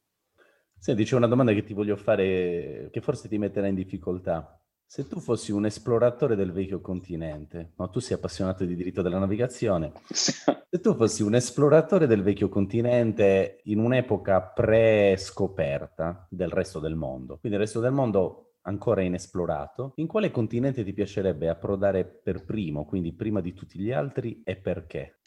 Senti, 0.79 1.03
c'è 1.03 1.17
una 1.17 1.27
domanda 1.27 1.53
che 1.55 1.65
ti 1.65 1.73
voglio 1.73 1.97
fare 1.97 2.89
che 2.93 3.01
forse 3.01 3.29
ti 3.29 3.37
metterà 3.37 3.67
in 3.67 3.75
difficoltà. 3.75 4.63
Se 4.89 5.09
tu 5.09 5.19
fossi 5.19 5.51
un 5.51 5.67
esploratore 5.67 6.37
del 6.37 6.53
vecchio 6.53 6.81
continente, 6.81 7.73
no? 7.77 7.91
tu 7.91 7.99
sei 7.99 8.17
appassionato 8.17 8.65
di 8.65 8.77
diritto 8.77 9.03
della 9.03 9.19
navigazione, 9.19 9.93
se 10.09 10.81
tu 10.81 10.95
fossi 10.95 11.25
un 11.25 11.35
esploratore 11.35 12.07
del 12.07 12.23
vecchio 12.23 12.49
continente 12.49 13.61
in 13.65 13.81
un'epoca 13.81 14.41
pre-scoperta 14.43 16.29
del 16.31 16.51
resto 16.51 16.79
del 16.79 16.95
mondo, 16.95 17.39
quindi 17.39 17.59
il 17.59 17.65
resto 17.65 17.81
del 17.81 17.91
mondo 17.91 18.55
ancora 18.63 19.03
inesplorato, 19.03 19.93
in 19.97 20.07
quale 20.07 20.31
continente 20.31 20.85
ti 20.85 20.93
piacerebbe 20.93 21.49
approdare 21.49 22.05
per 22.05 22.45
primo, 22.45 22.85
quindi 22.85 23.13
prima 23.13 23.41
di 23.41 23.55
tutti 23.55 23.81
gli 23.81 23.91
altri 23.91 24.43
e 24.45 24.57
perché? 24.57 25.19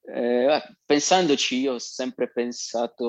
Eh, 0.00 0.60
pensandoci, 0.86 1.60
io 1.60 1.74
ho 1.74 1.78
sempre 1.78 2.30
pensato, 2.30 3.04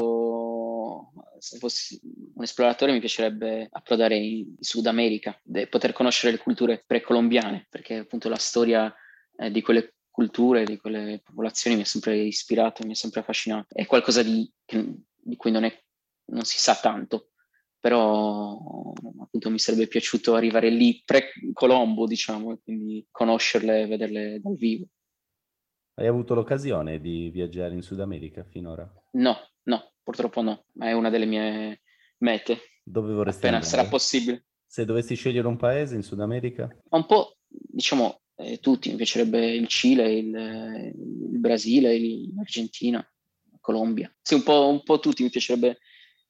se 1.39 1.57
fossi 1.57 1.99
un 2.03 2.43
esploratore 2.43 2.91
mi 2.91 2.99
piacerebbe 2.99 3.67
approdare 3.71 4.17
in 4.17 4.55
Sud 4.59 4.85
America, 4.85 5.39
poter 5.69 5.93
conoscere 5.93 6.33
le 6.33 6.39
culture 6.39 6.83
precolombiane, 6.85 7.67
perché 7.69 7.97
appunto 7.97 8.29
la 8.29 8.37
storia 8.37 8.93
eh, 9.37 9.51
di 9.51 9.61
quelle 9.61 9.95
culture, 10.09 10.65
di 10.65 10.77
quelle 10.77 11.21
popolazioni 11.23 11.77
mi 11.77 11.83
ha 11.83 11.85
sempre 11.85 12.17
ispirato, 12.17 12.85
mi 12.85 12.91
ha 12.91 12.95
sempre 12.95 13.21
affascinato. 13.21 13.73
È 13.73 13.85
qualcosa 13.85 14.21
di, 14.21 14.51
di 14.65 15.35
cui 15.37 15.51
non, 15.51 15.63
è, 15.63 15.83
non 16.25 16.43
si 16.43 16.59
sa 16.59 16.75
tanto, 16.75 17.31
però 17.79 18.93
appunto 19.21 19.49
mi 19.49 19.59
sarebbe 19.59 19.87
piaciuto 19.87 20.35
arrivare 20.35 20.69
lì 20.69 21.01
pre-Colombo, 21.05 22.05
diciamo, 22.05 22.51
e 22.51 22.59
quindi 22.61 23.07
conoscerle 23.09 23.81
e 23.81 23.87
vederle 23.87 24.39
dal 24.41 24.55
vivo. 24.55 24.87
Hai 25.99 26.07
avuto 26.07 26.33
l'occasione 26.33 26.99
di 26.99 27.29
viaggiare 27.29 27.73
in 27.73 27.81
Sud 27.81 27.99
America 27.99 28.43
finora? 28.43 28.89
No, 29.11 29.21
no, 29.31 29.48
purtroppo 30.09 30.41
no, 30.41 30.65
ma 30.73 30.87
è 30.87 30.93
una 30.93 31.11
delle 31.11 31.27
mie 31.27 31.81
mete. 32.17 32.79
Dove 32.83 33.13
vorresti 33.13 33.41
Appena 33.41 33.57
andare? 33.57 33.75
sarà 33.75 33.87
possibile. 33.87 34.45
Se 34.65 34.83
dovessi 34.83 35.13
scegliere 35.13 35.47
un 35.47 35.55
paese 35.55 35.93
in 35.93 36.01
Sud 36.01 36.19
America? 36.19 36.67
Un 36.89 37.05
po', 37.05 37.37
diciamo, 37.47 38.21
eh, 38.37 38.57
tutti, 38.59 38.89
mi 38.89 38.95
piacerebbe 38.95 39.53
il 39.53 39.67
Cile, 39.67 40.11
il, 40.11 40.93
il 41.31 41.37
Brasile, 41.37 41.95
l'Argentina, 42.35 42.97
la 42.97 43.57
Colombia. 43.61 44.11
Sì, 44.19 44.33
un 44.33 44.41
po', 44.41 44.67
un 44.69 44.81
po', 44.81 44.99
tutti 44.99 45.21
mi 45.21 45.29
piacerebbe 45.29 45.77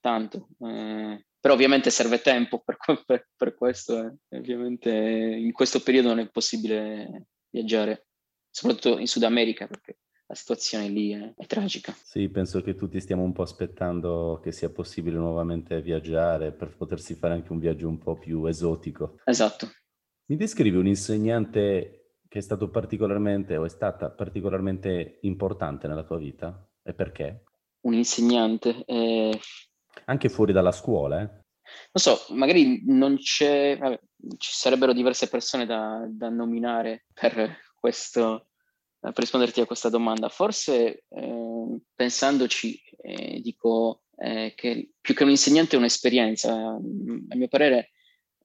tanto. 0.02 0.50
Eh, 0.60 1.26
però 1.40 1.54
ovviamente 1.54 1.90
serve 1.90 2.20
tempo 2.20 2.60
per, 2.60 2.76
per, 3.06 3.30
per 3.34 3.56
questo. 3.56 3.98
Eh. 3.98 4.38
Ovviamente 4.38 4.90
in 4.92 5.54
questo 5.54 5.80
periodo 5.80 6.10
non 6.10 6.20
è 6.20 6.30
possibile 6.30 7.28
viaggiare 7.50 8.08
soprattutto 8.50 9.00
in 9.00 9.08
Sud 9.08 9.24
America, 9.24 9.68
perché 9.68 10.00
la 10.30 10.36
situazione 10.36 10.88
lì 10.90 11.12
è, 11.12 11.34
è, 11.36 11.46
tragica. 11.48 11.92
Sì, 12.04 12.30
penso 12.30 12.62
che 12.62 12.76
tutti 12.76 13.00
stiamo 13.02 13.24
un 13.24 13.34
po' 13.34 13.42
aspettando 13.42 14.40
che 14.44 14.52
sia 14.52 14.70
possibile 14.70 15.18
nuovamente 15.18 15.82
viaggiare 15.82 16.52
per 16.52 16.76
potersi 16.76 17.16
fare 17.16 17.34
anche 17.34 17.52
un 17.52 17.58
viaggio 17.58 17.88
un 17.88 17.98
po' 17.98 18.16
più 18.16 18.46
esotico. 18.46 19.18
Esatto. 19.26 19.72
Mi 20.26 20.36
descrivi 20.36 20.78
un 20.78 20.86
insegnante 20.86 22.18
che 22.28 22.38
è 22.38 22.42
stato 22.42 22.70
particolarmente 22.70 23.58
o 23.58 23.66
è 23.66 23.70
stata 23.70 24.12
particolarmente 24.12 25.18
importante 25.22 25.88
nella 25.88 26.04
tua 26.04 26.20
vita 26.20 26.64
e 26.84 26.94
perché? 26.94 27.46
Un 27.82 27.96
insegnante? 27.96 28.86
Eh... 28.86 29.40
Anche 30.06 30.30
fuori 30.30 30.54
dalla 30.54 30.72
scuola, 30.72 31.22
eh? 31.22 31.26
Non 31.26 31.40
so, 31.94 32.36
magari 32.36 32.84
non 32.86 33.18
c'è, 33.18 33.78
vabbè, 33.80 34.00
ci 34.38 34.52
sarebbero 34.54 34.94
diverse 34.94 35.28
persone 35.28 35.66
da, 35.66 36.06
da 36.08 36.30
nominare 36.30 37.06
per 37.14 37.58
questo, 37.80 38.49
per 39.00 39.14
risponderti 39.18 39.62
a 39.62 39.66
questa 39.66 39.90
domanda. 39.90 40.30
Forse 40.30 41.04
eh, 41.08 41.80
pensandoci, 41.96 42.82
eh, 43.02 43.40
dico 43.42 44.04
eh, 44.18 44.54
che 44.56 44.92
più 45.00 45.14
che 45.14 45.24
un 45.24 45.30
insegnante 45.30 45.76
è 45.76 45.80
un'esperienza. 45.80 46.54
A 46.54 46.80
mio 46.80 47.48
parere, 47.48 47.92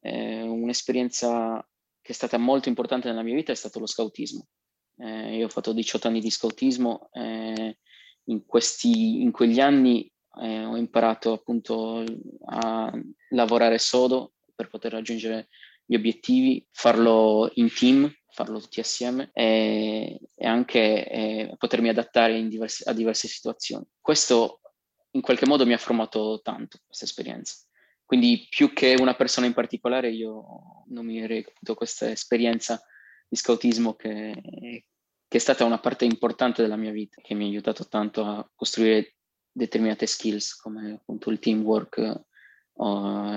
un'esperienza 0.01 1.67
che 2.03 2.13
è 2.13 2.15
stata 2.15 2.37
molto 2.37 2.69
importante 2.69 3.09
nella 3.09 3.23
mia 3.23 3.35
vita 3.35 3.53
è 3.53 3.57
stato 3.57 3.79
lo 3.79 3.87
scautismo. 3.87 4.47
Eh, 4.99 5.37
io 5.37 5.47
ho 5.47 5.49
fatto 5.49 5.73
18 5.73 6.09
anni 6.09 6.21
di 6.21 6.31
scautismo, 6.31 7.09
in, 8.27 8.45
questi, 8.47 9.23
in 9.23 9.31
quegli 9.33 9.61
anni 9.61 10.11
ho 10.37 10.77
imparato 10.77 11.33
appunto 11.33 12.05
a 12.47 12.93
lavorare 13.31 13.79
sodo 13.79 14.35
per 14.55 14.69
poter 14.69 14.93
raggiungere 14.93 15.49
gli 15.85 15.95
obiettivi, 15.95 16.67
farlo 16.71 17.51
in 17.55 17.73
team, 17.73 18.13
farlo 18.35 18.61
tutti 18.61 18.81
assieme 18.81 19.31
e, 19.33 20.19
e 20.35 20.47
anche 20.47 21.09
eh, 21.09 21.55
potermi 21.57 21.89
adattare 21.89 22.47
diversi, 22.49 22.83
a 22.87 22.93
diverse 22.93 23.29
situazioni. 23.29 23.87
Questo 24.01 24.61
in 25.13 25.21
qualche 25.21 25.47
modo 25.47 25.65
mi 25.65 25.73
ha 25.73 25.79
formato 25.79 26.41
tanto, 26.43 26.79
questa 26.85 27.05
esperienza. 27.05 27.55
Quindi 28.05 28.49
più 28.51 28.73
che 28.73 28.97
una 28.99 29.15
persona 29.15 29.47
in 29.47 29.55
particolare 29.55 30.11
io 30.11 30.85
nominerei 30.89 31.47
questa 31.75 32.11
esperienza 32.11 32.83
di 33.29 33.37
scoutismo 33.37 33.95
che, 33.95 34.35
che 35.29 35.37
è 35.37 35.39
stata 35.39 35.65
una 35.65 35.79
parte 35.79 36.05
importante 36.05 36.61
della 36.61 36.77
mia 36.77 36.91
vita, 36.91 37.23
che 37.23 37.35
mi 37.35 37.45
ha 37.45 37.49
aiutato 37.49 37.87
tanto 37.87 38.25
a 38.25 38.51
costruire 38.55 39.15
determinate 39.51 40.07
skills 40.07 40.57
come 40.57 40.95
appunto 40.95 41.31
il 41.31 41.39
teamwork, 41.39 42.25
o 42.77 43.37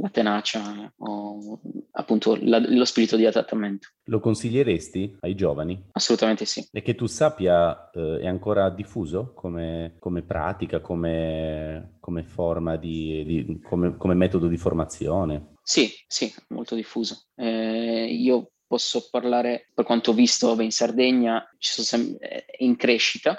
la 0.00 0.10
tenacia 0.10 0.92
o 0.98 1.60
appunto 1.92 2.36
la, 2.40 2.58
lo 2.58 2.84
spirito 2.84 3.16
di 3.16 3.24
adattamento. 3.24 3.88
Lo 4.04 4.20
consiglieresti 4.20 5.16
ai 5.20 5.34
giovani? 5.34 5.82
Assolutamente 5.92 6.44
sì. 6.44 6.66
E 6.70 6.82
che 6.82 6.94
tu 6.94 7.06
sappia 7.06 7.90
eh, 7.90 8.20
è 8.20 8.26
ancora 8.26 8.68
diffuso 8.70 9.32
come, 9.34 9.96
come 9.98 10.22
pratica, 10.22 10.80
come, 10.80 11.96
come 12.00 12.22
forma 12.24 12.76
di, 12.76 13.24
di 13.24 13.60
come, 13.60 13.96
come, 13.96 14.14
metodo 14.14 14.48
di 14.48 14.58
formazione? 14.58 15.54
Sì, 15.62 15.90
sì, 16.06 16.32
molto 16.48 16.74
diffuso. 16.74 17.24
Eh, 17.34 18.06
io 18.10 18.50
posso 18.66 19.08
parlare, 19.10 19.70
per 19.72 19.84
quanto 19.84 20.10
ho 20.10 20.14
visto 20.14 20.60
in 20.60 20.72
Sardegna, 20.72 21.42
sem- 21.58 22.18
è 22.18 22.44
in 22.58 22.76
crescita, 22.76 23.38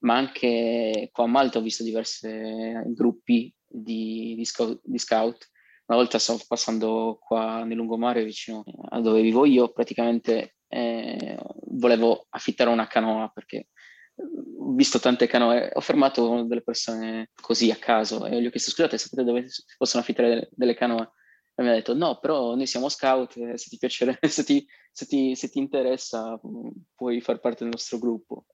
ma 0.00 0.16
anche 0.16 1.08
qua 1.12 1.24
a 1.24 1.28
Malta 1.28 1.58
ho 1.58 1.62
visto 1.62 1.82
diversi 1.82 2.28
gruppi 2.88 3.55
di, 3.66 4.34
di, 4.36 4.44
scout, 4.44 4.80
di 4.82 4.98
scout. 4.98 5.50
Una 5.86 5.98
volta 5.98 6.18
stavo 6.18 6.40
passando 6.46 7.18
qua 7.20 7.64
nel 7.64 7.76
lungomare 7.76 8.24
vicino 8.24 8.64
a 8.88 9.00
dove 9.00 9.22
vivo 9.22 9.44
io, 9.44 9.72
praticamente 9.72 10.56
eh, 10.68 11.38
volevo 11.68 12.26
affittare 12.30 12.70
una 12.70 12.86
canoa 12.86 13.30
perché 13.32 13.68
ho 14.16 14.72
visto 14.72 14.98
tante 14.98 15.26
canoe, 15.26 15.70
ho 15.72 15.80
fermato 15.80 16.42
delle 16.44 16.62
persone 16.62 17.30
così 17.40 17.70
a 17.70 17.76
caso 17.76 18.26
e 18.26 18.40
gli 18.40 18.46
ho 18.46 18.50
chiesto 18.50 18.70
scusate 18.70 18.98
sapete 18.98 19.22
dove 19.22 19.48
si 19.48 19.62
possono 19.76 20.02
affittare 20.02 20.28
delle, 20.28 20.48
delle 20.50 20.74
canoe? 20.74 21.10
e 21.58 21.62
mi 21.62 21.70
ha 21.70 21.72
detto 21.72 21.94
no, 21.94 22.18
però 22.18 22.54
noi 22.54 22.66
siamo 22.66 22.90
scout, 22.90 23.34
eh, 23.38 23.56
se 23.56 23.70
ti, 23.70 23.78
piacere, 23.78 24.18
se, 24.28 24.44
ti, 24.44 24.66
se, 24.92 25.06
ti, 25.06 25.34
se 25.34 25.48
ti 25.48 25.58
interessa 25.58 26.38
puoi 26.94 27.22
far 27.22 27.40
parte 27.40 27.64
del 27.64 27.72
nostro 27.72 27.98
gruppo. 27.98 28.44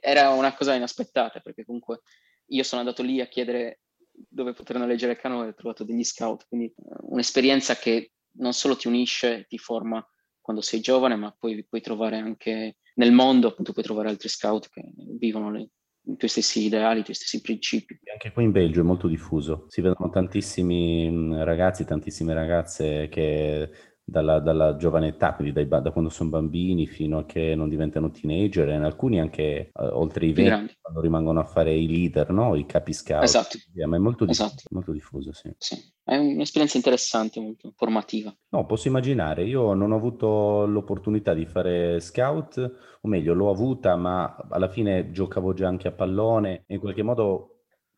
Era 0.00 0.30
una 0.30 0.54
cosa 0.54 0.74
inaspettata 0.74 1.40
perché 1.40 1.64
comunque 1.64 2.02
io 2.46 2.62
sono 2.62 2.80
andato 2.80 3.02
lì 3.02 3.20
a 3.20 3.26
chiedere 3.26 3.80
dove 4.12 4.52
poter 4.52 4.78
noleggiare 4.78 5.12
il 5.12 5.18
canoe 5.18 5.46
e 5.46 5.48
ho 5.48 5.54
trovato 5.54 5.84
degli 5.84 6.04
scout, 6.04 6.46
quindi 6.48 6.66
eh, 6.66 6.74
un'esperienza 7.02 7.76
che 7.76 8.12
non 8.38 8.52
solo 8.52 8.76
ti 8.76 8.88
unisce, 8.88 9.46
ti 9.48 9.58
forma 9.58 10.06
quando 10.40 10.62
sei 10.62 10.80
giovane, 10.80 11.16
ma 11.16 11.34
poi 11.38 11.64
puoi 11.66 11.80
trovare 11.80 12.18
anche 12.18 12.78
nel 12.94 13.12
mondo, 13.12 13.48
appunto 13.48 13.72
puoi 13.72 13.84
trovare 13.84 14.08
altri 14.08 14.28
scout 14.28 14.68
che 14.70 14.82
vivono 15.18 15.50
lì 15.50 15.68
i 16.04 16.16
tuoi 16.16 16.30
stessi 16.30 16.64
ideali, 16.64 17.00
i 17.00 17.04
tuoi 17.04 17.14
stessi 17.14 17.40
principi. 17.40 17.98
Anche 18.10 18.32
qui 18.32 18.44
in 18.44 18.50
Belgio 18.50 18.80
è 18.80 18.84
molto 18.84 19.06
diffuso, 19.06 19.66
si 19.68 19.80
vedono 19.80 20.10
tantissimi 20.10 21.08
mm, 21.08 21.34
ragazzi, 21.42 21.84
tantissime 21.84 22.34
ragazze 22.34 23.08
che 23.08 23.70
dalla, 24.04 24.40
dalla 24.40 24.76
giovane 24.76 25.08
età, 25.08 25.34
quindi 25.34 25.52
dai, 25.52 25.68
da 25.68 25.90
quando 25.90 26.10
sono 26.10 26.30
bambini 26.30 26.86
fino 26.86 27.18
a 27.18 27.24
che 27.24 27.54
non 27.54 27.68
diventano 27.68 28.10
teenager, 28.10 28.68
e 28.68 28.74
in 28.74 28.82
alcuni 28.82 29.20
anche 29.20 29.70
uh, 29.72 29.84
oltre 29.92 30.26
i 30.26 30.32
20, 30.32 30.78
quando 30.80 31.00
rimangono 31.00 31.40
a 31.40 31.44
fare 31.44 31.74
i 31.74 31.86
leader, 31.86 32.30
no? 32.30 32.54
i 32.54 32.66
capi 32.66 32.92
scout. 32.92 33.22
Esatto. 33.22 33.58
ma 33.86 33.96
è 33.96 33.98
molto, 33.98 34.24
diffuso, 34.24 34.46
esatto. 34.46 34.62
molto 34.70 34.92
diffuso, 34.92 35.32
sì. 35.32 35.52
sì. 35.56 35.76
È 36.04 36.16
un'esperienza 36.16 36.76
interessante, 36.76 37.40
molto 37.40 37.72
formativa. 37.76 38.34
No, 38.50 38.66
posso 38.66 38.88
immaginare, 38.88 39.44
io 39.44 39.72
non 39.74 39.92
ho 39.92 39.96
avuto 39.96 40.66
l'opportunità 40.66 41.32
di 41.32 41.46
fare 41.46 42.00
scout, 42.00 42.58
o 43.00 43.08
meglio, 43.08 43.34
l'ho 43.34 43.50
avuta, 43.50 43.96
ma 43.96 44.36
alla 44.50 44.68
fine 44.68 45.10
giocavo 45.10 45.52
già 45.54 45.68
anche 45.68 45.88
a 45.88 45.92
pallone 45.92 46.64
e 46.66 46.74
in 46.74 46.80
qualche 46.80 47.02
modo 47.02 47.51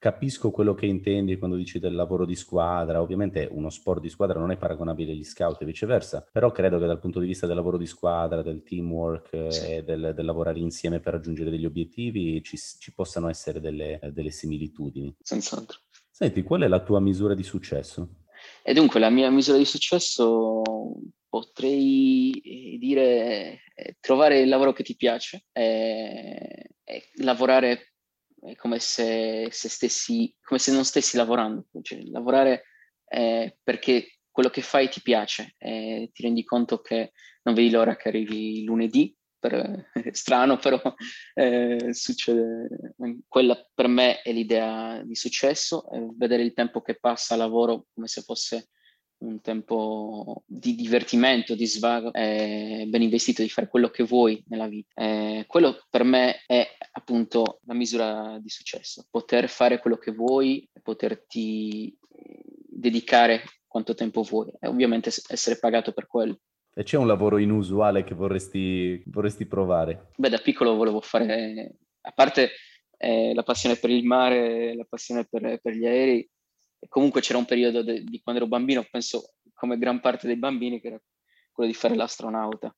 capisco 0.05 0.51
quello 0.51 0.75
che 0.75 0.85
intendi 0.85 1.39
quando 1.39 1.57
dici 1.57 1.79
del 1.79 1.95
lavoro 1.95 2.27
di 2.27 2.35
squadra. 2.35 3.01
Ovviamente 3.01 3.49
uno 3.51 3.71
sport 3.71 4.03
di 4.03 4.11
squadra 4.11 4.39
non 4.39 4.51
è 4.51 4.59
paragonabile 4.59 5.13
agli 5.13 5.25
scout 5.25 5.63
e 5.63 5.65
viceversa, 5.65 6.29
però 6.31 6.53
credo 6.53 6.79
che 6.79 6.85
dal 6.85 7.01
punto 7.01 7.21
di 7.21 7.27
vista 7.27 7.47
del 7.47 7.57
lavoro 7.57 7.79
di 7.79 7.87
squadra, 7.87 8.43
del 8.43 8.63
teamwork 8.63 9.33
e 9.33 9.83
del, 9.83 10.13
del 10.15 10.25
lavorare 10.27 10.59
insieme 10.59 11.01
per 11.01 11.15
raggiungere 11.15 11.49
degli 11.49 11.65
obiettivi 11.65 12.43
ci, 12.43 12.59
ci 12.59 12.93
possano 12.93 13.31
essere 13.31 13.61
delle, 13.61 13.99
delle 14.13 14.31
similitudini. 14.31 15.17
Senz'altro. 15.23 15.79
Senti, 16.11 16.43
qual 16.43 16.61
è 16.61 16.69
la 16.69 16.83
tua 16.83 17.01
misura 17.01 17.33
di 17.33 17.43
successo? 17.43 18.25
E 18.63 18.75
dunque 18.75 19.01
la 19.01 19.09
mia 19.09 19.31
misura 19.31 19.57
di 19.57 19.65
successo 19.65 20.61
potrei 21.31 22.31
eh, 22.45 22.77
dire 22.77 23.63
eh, 23.75 23.97
trovare 24.01 24.41
il 24.41 24.51
lavoro 24.51 24.75
che 24.75 24.83
ti 24.83 24.97
piace 24.97 25.47
e, 25.51 26.73
e 26.85 27.11
lavorare 27.23 27.94
è 28.45 28.57
come 28.57 28.79
se, 28.79 29.49
se, 29.51 29.69
stessi, 29.69 30.35
come 30.43 30.61
se 30.61 30.73
non 30.73 30.85
stessi 30.85 31.17
lavorando, 31.17 31.67
cioè, 31.83 32.03
lavorare 32.05 32.65
eh, 33.09 33.57
perché 33.63 34.19
quello 34.31 34.51
che 34.51 34.63
fai 34.63 34.89
ti 34.89 35.01
piace 35.01 35.55
e 35.59 36.11
ti 36.13 36.23
rendi 36.23 36.45
conto 36.45 36.81
che 36.81 37.13
non 37.43 37.55
vedi 37.55 37.71
l'ora 37.71 37.97
che 37.97 38.09
arrivi 38.09 38.65
lunedì, 38.65 39.17
per, 39.39 39.91
è 39.93 40.11
strano 40.13 40.57
però 40.57 40.81
eh, 41.35 41.93
succede, 41.93 42.95
quella 43.29 43.63
per 43.75 43.89
me 43.89 44.21
è 44.23 44.33
l'idea 44.33 45.03
di 45.05 45.15
successo, 45.15 45.85
vedere 46.17 46.43
il 46.43 46.53
tempo 46.55 46.81
che 46.83 46.99
passa 46.99 47.35
a 47.35 47.39
lavoro 47.39 47.87
come 47.93 48.09
se 48.09 48.23
fosse 48.23 48.71
un 49.27 49.41
tempo 49.41 50.43
di 50.47 50.75
divertimento, 50.75 51.55
di 51.55 51.67
svago, 51.67 52.13
è 52.13 52.85
ben 52.87 53.03
investito 53.03 53.43
di 53.43 53.49
fare 53.49 53.69
quello 53.69 53.89
che 53.89 54.05
vuoi 54.05 54.43
nella 54.49 54.69
vita. 54.69 54.93
Eh, 54.95 55.45
quello 55.47 55.85
per 55.91 56.05
me 56.05 56.43
è 56.47 56.67
appunto 56.93 57.61
la 57.65 57.75
misura 57.75 58.39
di 58.41 58.49
successo, 58.49 59.07
poter 59.11 59.49
fare 59.49 59.79
quello 59.81 59.97
che 59.97 60.13
vuoi, 60.13 60.69
poterti 60.83 61.97
dedicare 62.75 63.43
quanto 63.67 63.95
tempo 63.95 64.23
vuoi 64.23 64.53
e 64.61 64.69
ovviamente 64.69 65.11
essere 65.29 65.59
pagato 65.59 65.93
per 65.93 66.07
quello. 66.07 66.39
E 66.75 66.83
c'è 66.83 66.97
un 66.97 67.07
lavoro 67.07 67.39
inusuale 67.39 68.05
che 68.05 68.15
vorresti, 68.15 69.03
vorresti 69.07 69.47
provare? 69.47 70.11
Beh, 70.17 70.29
da 70.29 70.39
piccolo 70.39 70.75
volevo 70.75 71.01
fare, 71.01 71.77
a 72.01 72.11
parte 72.13 72.51
eh, 72.99 73.33
la 73.33 73.43
passione 73.45 73.77
per 73.77 73.91
il 73.91 74.05
mare, 74.05 74.75
la 74.75 74.87
passione 74.89 75.25
per, 75.25 75.61
per 75.63 75.73
gli 75.73 75.87
aerei, 75.87 76.29
comunque 76.89 77.21
c'era 77.21 77.39
un 77.39 77.45
periodo 77.45 77.83
de- 77.83 78.03
di 78.05 78.21
quando 78.23 78.41
ero 78.43 78.51
bambino, 78.51 78.85
penso 78.91 79.35
come 79.55 79.79
gran 79.79 80.01
parte 80.01 80.27
dei 80.27 80.37
bambini, 80.37 80.81
che 80.81 80.89
era 80.89 81.03
quello 81.53 81.71
di 81.71 81.77
fare 81.77 81.95
l'astronauta. 81.95 82.75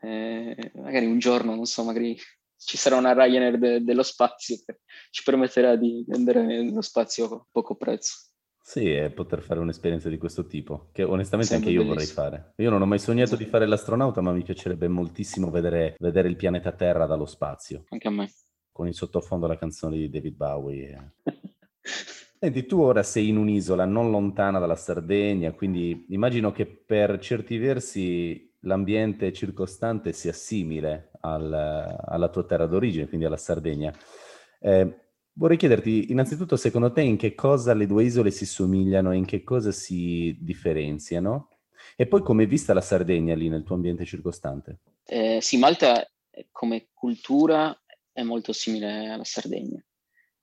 Eh, 0.00 0.72
magari 0.76 1.06
un 1.06 1.18
giorno, 1.18 1.54
non 1.54 1.64
so, 1.66 1.84
magari 1.84 2.16
ci 2.56 2.76
sarà 2.76 2.96
una 2.96 3.12
Ryanair 3.12 3.58
de- 3.58 3.82
dello 3.82 4.02
spazio 4.02 4.56
che 4.64 4.80
ci 5.10 5.22
permetterà 5.22 5.76
di 5.76 6.04
andare 6.10 6.44
nello 6.44 6.80
spazio 6.82 7.24
a 7.26 7.46
poco 7.50 7.76
prezzo. 7.76 8.26
Sì, 8.60 8.92
e 8.94 9.10
poter 9.10 9.40
fare 9.42 9.60
un'esperienza 9.60 10.08
di 10.10 10.18
questo 10.18 10.46
tipo, 10.46 10.90
che 10.92 11.02
onestamente 11.02 11.52
Sembra 11.54 11.70
anche 11.70 11.82
io 11.82 11.88
bellissimo. 11.90 12.22
vorrei 12.22 12.40
fare. 12.42 12.52
Io 12.56 12.68
non 12.70 12.82
ho 12.82 12.86
mai 12.86 12.98
sognato 12.98 13.34
di 13.34 13.46
fare 13.46 13.66
l'astronauta, 13.66 14.20
ma 14.20 14.30
mi 14.32 14.42
piacerebbe 14.42 14.88
moltissimo 14.88 15.50
vedere, 15.50 15.94
vedere 15.98 16.28
il 16.28 16.36
pianeta 16.36 16.72
Terra 16.72 17.06
dallo 17.06 17.24
spazio. 17.24 17.84
Anche 17.88 18.08
a 18.08 18.10
me. 18.10 18.30
Con 18.70 18.86
in 18.86 18.92
sottofondo 18.92 19.46
la 19.46 19.56
canzone 19.56 19.96
di 19.96 20.10
David 20.10 20.34
Bowie. 20.34 21.14
Senti, 22.40 22.66
tu 22.66 22.78
ora 22.78 23.02
sei 23.02 23.30
in 23.30 23.36
un'isola 23.36 23.84
non 23.84 24.12
lontana 24.12 24.60
dalla 24.60 24.76
Sardegna, 24.76 25.50
quindi 25.50 26.06
immagino 26.10 26.52
che 26.52 26.66
per 26.66 27.18
certi 27.18 27.58
versi 27.58 28.54
l'ambiente 28.60 29.32
circostante 29.32 30.12
sia 30.12 30.32
simile 30.32 31.10
al, 31.22 31.52
alla 31.52 32.28
tua 32.28 32.44
terra 32.44 32.66
d'origine, 32.66 33.08
quindi 33.08 33.26
alla 33.26 33.36
Sardegna. 33.36 33.92
Eh, 34.60 35.00
vorrei 35.32 35.56
chiederti 35.56 36.12
innanzitutto, 36.12 36.54
secondo 36.54 36.92
te, 36.92 37.00
in 37.00 37.16
che 37.16 37.34
cosa 37.34 37.74
le 37.74 37.86
due 37.86 38.04
isole 38.04 38.30
si 38.30 38.46
somigliano 38.46 39.10
e 39.10 39.16
in 39.16 39.24
che 39.24 39.42
cosa 39.42 39.72
si 39.72 40.36
differenziano? 40.40 41.48
E 41.96 42.06
poi 42.06 42.22
come 42.22 42.44
è 42.44 42.46
vista 42.46 42.72
la 42.72 42.80
Sardegna 42.80 43.34
lì 43.34 43.48
nel 43.48 43.64
tuo 43.64 43.74
ambiente 43.74 44.04
circostante? 44.04 44.78
Eh, 45.06 45.40
sì, 45.40 45.58
Malta 45.58 46.08
come 46.52 46.86
cultura 46.94 47.76
è 48.12 48.22
molto 48.22 48.52
simile 48.52 49.08
alla 49.08 49.24
Sardegna 49.24 49.82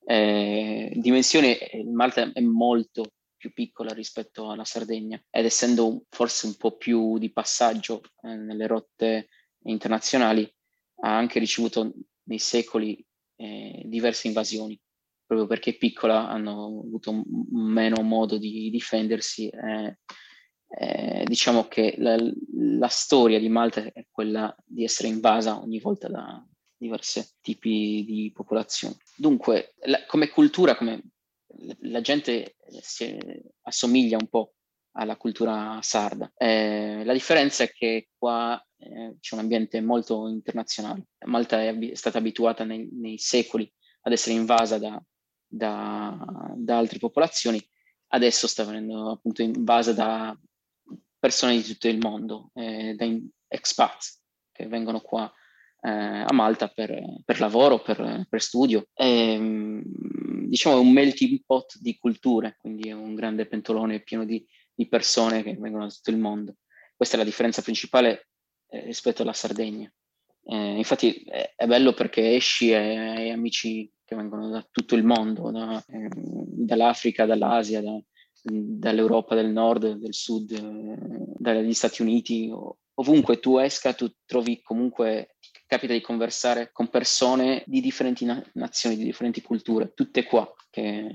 eh, 0.07 0.91
dimensione 0.95 1.57
Malta 1.91 2.31
è 2.31 2.41
molto 2.41 3.13
più 3.35 3.51
piccola 3.53 3.93
rispetto 3.93 4.49
alla 4.49 4.63
Sardegna 4.63 5.21
ed 5.29 5.45
essendo 5.45 6.03
forse 6.09 6.45
un 6.45 6.55
po' 6.55 6.77
più 6.77 7.17
di 7.17 7.31
passaggio 7.31 8.01
eh, 8.21 8.35
nelle 8.35 8.67
rotte 8.67 9.29
internazionali 9.63 10.49
ha 11.01 11.17
anche 11.17 11.39
ricevuto 11.39 11.93
nei 12.23 12.39
secoli 12.39 13.03
eh, 13.37 13.81
diverse 13.85 14.27
invasioni 14.27 14.79
proprio 15.25 15.47
perché 15.47 15.75
piccola 15.75 16.29
hanno 16.29 16.83
avuto 16.83 17.23
meno 17.51 18.01
modo 18.03 18.37
di 18.37 18.69
difendersi 18.69 19.49
diciamo 21.23 21.67
che 21.67 21.95
la, 21.97 22.15
la, 22.77 22.87
storia 22.87 23.39
di 23.39 23.49
Malta 23.49 23.81
è 23.91 24.05
quella 24.11 24.55
di 24.63 24.83
essere 24.83 25.07
invasa 25.07 25.59
ogni 25.59 25.79
volta 25.79 26.09
da, 26.09 26.45
diversi 26.85 27.25
tipi 27.41 28.03
di 28.05 28.31
popolazione. 28.33 28.97
Dunque, 29.15 29.73
la, 29.85 30.05
come 30.05 30.29
cultura, 30.29 30.75
come 30.75 31.01
la 31.81 32.01
gente 32.01 32.55
si 32.81 33.17
assomiglia 33.63 34.17
un 34.19 34.27
po' 34.27 34.53
alla 34.97 35.17
cultura 35.17 35.79
sarda. 35.81 36.31
Eh, 36.35 37.03
la 37.03 37.13
differenza 37.13 37.63
è 37.63 37.71
che 37.71 38.09
qua 38.17 38.61
eh, 38.77 39.17
c'è 39.19 39.35
un 39.35 39.41
ambiente 39.41 39.81
molto 39.81 40.27
internazionale. 40.27 41.07
Malta 41.25 41.61
è, 41.61 41.77
è 41.77 41.95
stata 41.95 42.17
abituata 42.17 42.63
nei, 42.63 42.89
nei, 42.93 43.17
secoli 43.17 43.71
ad 44.01 44.13
essere 44.13 44.35
invasa 44.35 44.77
da, 44.77 45.01
da, 45.45 46.53
da, 46.55 46.77
altre 46.77 46.99
popolazioni, 46.99 47.61
adesso 48.07 48.47
sta 48.47 48.63
venendo 48.63 49.11
appunto 49.11 49.41
invasa 49.41 49.93
da 49.93 50.37
persone 51.19 51.55
di 51.55 51.63
tutto 51.63 51.87
il 51.87 51.97
mondo, 51.97 52.51
eh, 52.53 52.93
da 52.95 53.05
expats 53.47 54.21
che 54.51 54.67
vengono 54.67 55.01
qua 55.01 55.31
eh, 55.85 56.23
a 56.27 56.33
Malta 56.33 56.67
per, 56.67 57.21
per 57.23 57.39
lavoro, 57.39 57.79
per, 57.81 58.25
per 58.27 58.41
studio. 58.41 58.87
E, 58.93 59.37
mm, 59.37 59.81
diciamo 60.47 60.77
è 60.77 60.79
un 60.79 60.91
melting 60.91 61.41
pot 61.45 61.77
di 61.79 61.97
culture, 61.97 62.57
quindi 62.59 62.89
è 62.89 62.93
un 62.93 63.13
grande 63.13 63.45
pentolone 63.45 64.01
pieno 64.01 64.25
di, 64.25 64.43
di 64.73 64.87
persone 64.87 65.43
che 65.43 65.55
vengono 65.55 65.85
da 65.85 65.91
tutto 65.91 66.09
il 66.09 66.17
mondo. 66.17 66.55
Questa 66.95 67.15
è 67.15 67.19
la 67.19 67.25
differenza 67.25 67.61
principale 67.61 68.29
eh, 68.69 68.81
rispetto 68.85 69.21
alla 69.21 69.33
Sardegna. 69.33 69.91
Eh, 70.47 70.77
infatti 70.77 71.23
è, 71.23 71.53
è, 71.55 71.67
bello 71.67 71.93
perché 71.93 72.35
esci 72.35 72.71
e 72.71 72.75
hai 72.75 73.29
amici 73.31 73.91
che 74.03 74.15
vengono 74.15 74.49
da 74.49 74.65
tutto 74.69 74.95
il 74.95 75.03
mondo, 75.03 75.51
da, 75.51 75.83
eh, 75.87 76.07
dall'Africa, 76.11 77.25
dall'Asia, 77.25 77.81
da, 77.81 77.99
dall'Europa 78.43 79.35
del 79.35 79.51
nord, 79.51 79.93
del 79.93 80.13
sud, 80.13 80.51
eh, 80.51 81.33
dagli 81.37 81.73
Stati 81.73 82.01
Uniti, 82.01 82.51
ovunque 82.95 83.39
tu 83.39 83.57
esca, 83.57 83.93
tu 83.93 84.11
trovi 84.25 84.61
comunque 84.61 85.34
capita 85.65 85.93
di 85.93 86.01
conversare 86.01 86.69
con 86.71 86.89
persone 86.89 87.63
di 87.65 87.81
differenti 87.81 88.25
na- 88.25 88.43
nazioni, 88.53 88.95
di 88.95 89.03
differenti 89.03 89.41
culture, 89.41 89.93
tutte 89.93 90.23
qua, 90.23 90.51
che 90.69 91.09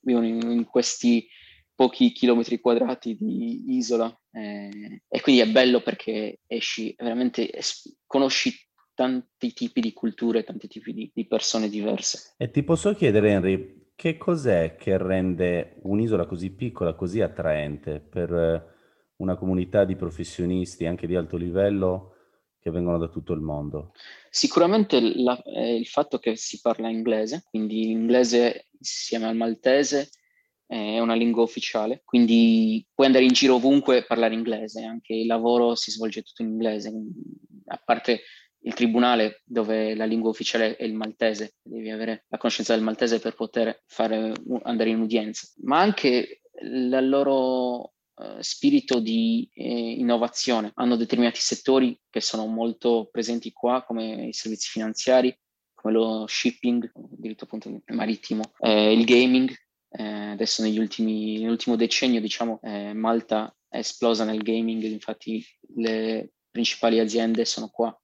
vivono 0.00 0.26
in, 0.26 0.50
in 0.50 0.64
questi 0.64 1.26
pochi 1.74 2.12
chilometri 2.12 2.58
quadrati 2.58 3.16
di 3.18 3.76
isola. 3.76 4.14
Eh, 4.32 5.02
e 5.08 5.20
quindi 5.20 5.42
è 5.42 5.46
bello 5.46 5.82
perché 5.82 6.40
esci, 6.46 6.94
veramente 6.96 7.50
es- 7.52 7.98
conosci 8.06 8.52
tanti 8.94 9.52
tipi 9.52 9.80
di 9.80 9.92
culture, 9.92 10.42
tanti 10.42 10.68
tipi 10.68 10.92
di, 10.92 11.10
di 11.14 11.26
persone 11.26 11.68
diverse. 11.68 12.34
E 12.38 12.50
ti 12.50 12.62
posso 12.62 12.94
chiedere, 12.94 13.30
Henry, 13.30 13.90
che 13.94 14.16
cos'è 14.16 14.76
che 14.76 14.96
rende 14.96 15.76
un'isola 15.82 16.24
così 16.24 16.50
piccola, 16.50 16.94
così 16.94 17.20
attraente 17.20 18.00
per 18.00 18.74
una 19.16 19.36
comunità 19.36 19.84
di 19.84 19.96
professionisti 19.96 20.86
anche 20.86 21.06
di 21.06 21.14
alto 21.14 21.36
livello 21.36 22.15
che 22.66 22.72
vengono 22.72 22.98
da 22.98 23.06
tutto 23.06 23.32
il 23.32 23.40
mondo? 23.40 23.92
Sicuramente 24.28 25.00
la, 25.00 25.40
eh, 25.42 25.76
il 25.76 25.86
fatto 25.86 26.18
che 26.18 26.34
si 26.34 26.60
parla 26.60 26.88
inglese, 26.88 27.44
quindi 27.48 27.86
l'inglese 27.86 28.66
insieme 28.76 29.26
al 29.26 29.36
maltese 29.36 30.10
è 30.66 30.98
una 30.98 31.14
lingua 31.14 31.44
ufficiale, 31.44 32.02
quindi 32.04 32.84
puoi 32.92 33.06
andare 33.06 33.24
in 33.24 33.32
giro 33.32 33.54
ovunque 33.54 33.98
e 33.98 34.04
parlare 34.04 34.34
inglese, 34.34 34.82
anche 34.82 35.14
il 35.14 35.26
lavoro 35.26 35.76
si 35.76 35.92
svolge 35.92 36.22
tutto 36.22 36.42
in 36.42 36.48
inglese, 36.48 36.92
a 37.66 37.80
parte 37.84 38.22
il 38.62 38.74
tribunale 38.74 39.42
dove 39.44 39.94
la 39.94 40.04
lingua 40.04 40.30
ufficiale 40.30 40.74
è 40.74 40.82
il 40.82 40.94
maltese, 40.94 41.54
devi 41.62 41.90
avere 41.90 42.24
la 42.26 42.36
conoscenza 42.36 42.74
del 42.74 42.82
maltese 42.82 43.20
per 43.20 43.36
poter 43.36 43.84
fare, 43.86 44.32
andare 44.64 44.90
in 44.90 44.98
udienza, 44.98 45.46
ma 45.62 45.78
anche 45.78 46.40
la 46.62 47.00
loro 47.00 47.92
uh, 48.16 48.40
spirito 48.40 49.00
di 49.00 49.48
eh, 49.52 49.92
innovazione. 49.92 50.72
Hanno 50.74 50.96
determinati 50.96 51.40
settori 51.40 51.98
che 52.10 52.20
sono 52.20 52.46
molto 52.46 53.08
presenti 53.10 53.52
qua, 53.52 53.82
come 53.84 54.26
i 54.26 54.32
servizi 54.32 54.68
finanziari, 54.68 55.36
come 55.74 55.92
lo 55.94 56.24
shipping, 56.26 56.90
diritto 56.94 57.44
appunto 57.44 57.82
marittimo, 57.86 58.42
eh, 58.60 58.92
il 58.92 59.04
gaming. 59.04 59.54
Eh, 59.88 60.02
adesso 60.02 60.62
ultimi, 60.62 61.38
nell'ultimo 61.38 61.76
decennio, 61.76 62.20
diciamo, 62.20 62.60
eh, 62.62 62.92
Malta 62.92 63.54
è 63.68 63.78
esplosa 63.78 64.24
nel 64.24 64.42
gaming, 64.42 64.82
infatti 64.82 65.44
le 65.76 66.32
principali 66.50 66.98
aziende 66.98 67.44
sono 67.44 67.68
qua, 67.68 67.98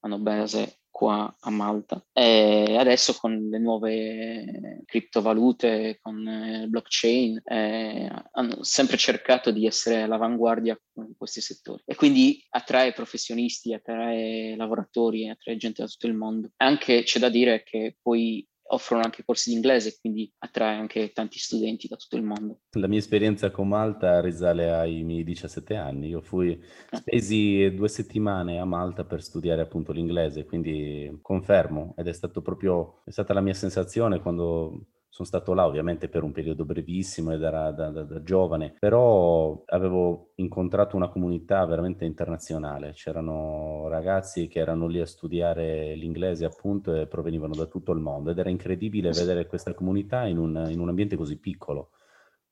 hanno 0.00 0.18
base 0.18 0.80
qua 0.90 1.34
a 1.40 1.50
Malta. 1.50 2.04
E 2.12 2.76
adesso 2.78 3.14
con 3.14 3.48
le 3.50 3.58
nuove 3.58 4.82
criptovalute, 4.84 5.98
con 6.00 6.20
il 6.20 6.62
eh, 6.62 6.66
blockchain, 6.66 7.40
eh, 7.44 8.10
hanno 8.32 8.62
sempre 8.62 8.96
cercato 8.96 9.50
di 9.50 9.66
essere 9.66 10.02
all'avanguardia 10.02 10.78
in 10.96 11.14
questi 11.16 11.40
settori. 11.40 11.82
E 11.84 11.94
quindi 11.94 12.44
attrae 12.50 12.92
professionisti, 12.92 13.72
attrae 13.72 14.56
lavoratori, 14.56 15.28
attrae 15.28 15.56
gente 15.56 15.82
da 15.82 15.88
tutto 15.88 16.06
il 16.06 16.14
mondo. 16.14 16.50
Anche 16.56 17.02
c'è 17.02 17.18
da 17.18 17.28
dire 17.28 17.62
che 17.62 17.96
poi 18.00 18.46
offrono 18.68 19.02
anche 19.02 19.24
corsi 19.24 19.50
di 19.50 19.56
inglese, 19.56 19.96
quindi 20.00 20.32
attrae 20.38 20.76
anche 20.76 21.12
tanti 21.12 21.38
studenti 21.38 21.88
da 21.88 21.96
tutto 21.96 22.16
il 22.16 22.22
mondo. 22.22 22.60
La 22.72 22.88
mia 22.88 22.98
esperienza 22.98 23.50
con 23.50 23.68
Malta 23.68 24.20
risale 24.20 24.70
ai 24.70 25.02
miei 25.02 25.24
17 25.24 25.74
anni. 25.74 26.08
Io 26.08 26.20
fui, 26.20 26.60
ah. 26.90 26.96
spesi 26.96 27.72
due 27.74 27.88
settimane 27.88 28.58
a 28.58 28.64
Malta 28.64 29.04
per 29.04 29.22
studiare 29.22 29.62
appunto 29.62 29.92
l'inglese, 29.92 30.44
quindi 30.44 31.18
confermo 31.22 31.94
ed 31.96 32.08
è 32.08 32.12
stato 32.12 32.42
proprio, 32.42 33.02
è 33.04 33.10
stata 33.10 33.32
la 33.32 33.40
mia 33.40 33.54
sensazione 33.54 34.20
quando 34.20 34.86
sono 35.08 35.26
stato 35.26 35.52
là 35.54 35.66
ovviamente 35.66 36.08
per 36.08 36.22
un 36.22 36.32
periodo 36.32 36.64
brevissimo 36.64 37.32
ed 37.32 37.42
era 37.42 37.70
da, 37.72 37.90
da, 37.90 38.02
da, 38.02 38.22
giovane, 38.22 38.74
però 38.78 39.62
avevo 39.66 40.30
incontrato 40.36 40.96
una 40.96 41.08
comunità 41.08 41.64
veramente 41.64 42.04
internazionale. 42.04 42.92
C'erano 42.92 43.88
ragazzi 43.88 44.48
che 44.48 44.60
erano 44.60 44.86
lì 44.86 45.00
a 45.00 45.06
studiare 45.06 45.94
l'inglese 45.94 46.44
appunto 46.44 46.94
e 46.94 47.06
provenivano 47.06 47.54
da 47.54 47.66
tutto 47.66 47.92
il 47.92 48.00
mondo 48.00 48.30
ed 48.30 48.38
era 48.38 48.50
incredibile 48.50 49.10
vedere 49.10 49.46
questa 49.46 49.74
comunità 49.74 50.26
in 50.26 50.38
un, 50.38 50.66
in 50.68 50.78
un 50.78 50.88
ambiente 50.88 51.16
così 51.16 51.38
piccolo 51.38 51.90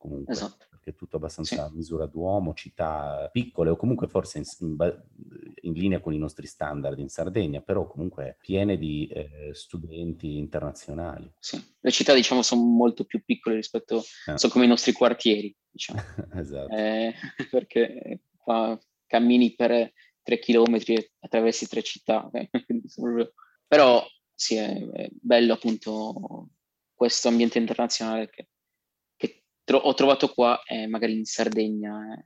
comunque. 0.09 0.33
Esatto 0.33 0.67
che 0.87 0.93
è 0.93 0.95
tutto 0.95 1.17
abbastanza 1.17 1.65
a 1.65 1.71
misura 1.73 2.07
d'uomo, 2.07 2.55
città 2.55 3.29
piccole 3.33 3.71
o 3.71 3.77
comunque 3.77 4.07
forse 4.07 4.39
in, 4.39 4.45
in, 4.61 5.03
in, 5.63 5.73
linea 5.73 5.99
con 5.99 6.13
i 6.13 6.19
nostri 6.19 6.47
standard 6.47 6.97
in 7.01 7.09
Sardegna, 7.09 7.61
però 7.61 7.89
comunque 7.89 8.37
piene 8.41 8.79
di 8.79 9.09
eh, 9.09 9.51
studenti 9.53 10.37
internazionali. 10.37 11.29
Sì, 11.41 11.61
le 11.81 11.91
città 11.91 12.15
diciamo 12.15 12.41
sono 12.43 12.63
molto 12.63 13.03
più 13.03 13.21
piccole 13.25 13.57
rispetto, 13.57 14.05
eh. 14.27 14.39
sono 14.39 14.53
come 14.53 14.67
i 14.67 14.69
nostri 14.69 14.93
quartieri, 14.93 15.53
diciamo. 15.69 16.01
esatto. 16.39 16.73
Eh, 16.73 17.13
perché 17.51 18.21
qua 18.37 18.79
cammini 19.07 19.57
per 19.57 19.93
tre 20.23 20.39
chilometri 20.39 20.95
e 20.95 21.11
attraversi 21.19 21.67
tre 21.67 21.83
città, 21.83 22.31
però 23.67 24.07
sì, 24.33 24.55
è, 24.55 24.89
è 24.89 25.09
bello 25.11 25.55
appunto 25.55 26.51
questo 26.95 27.27
ambiente 27.27 27.59
internazionale 27.59 28.31
che 28.31 28.47
tro- 29.67 29.79
ho 29.79 29.93
trovato 29.95 30.29
qua 30.29 30.63
e 30.63 30.87
magari 30.87 31.19
in 31.19 31.25
Sardegna 31.25 32.15
eh, 32.15 32.25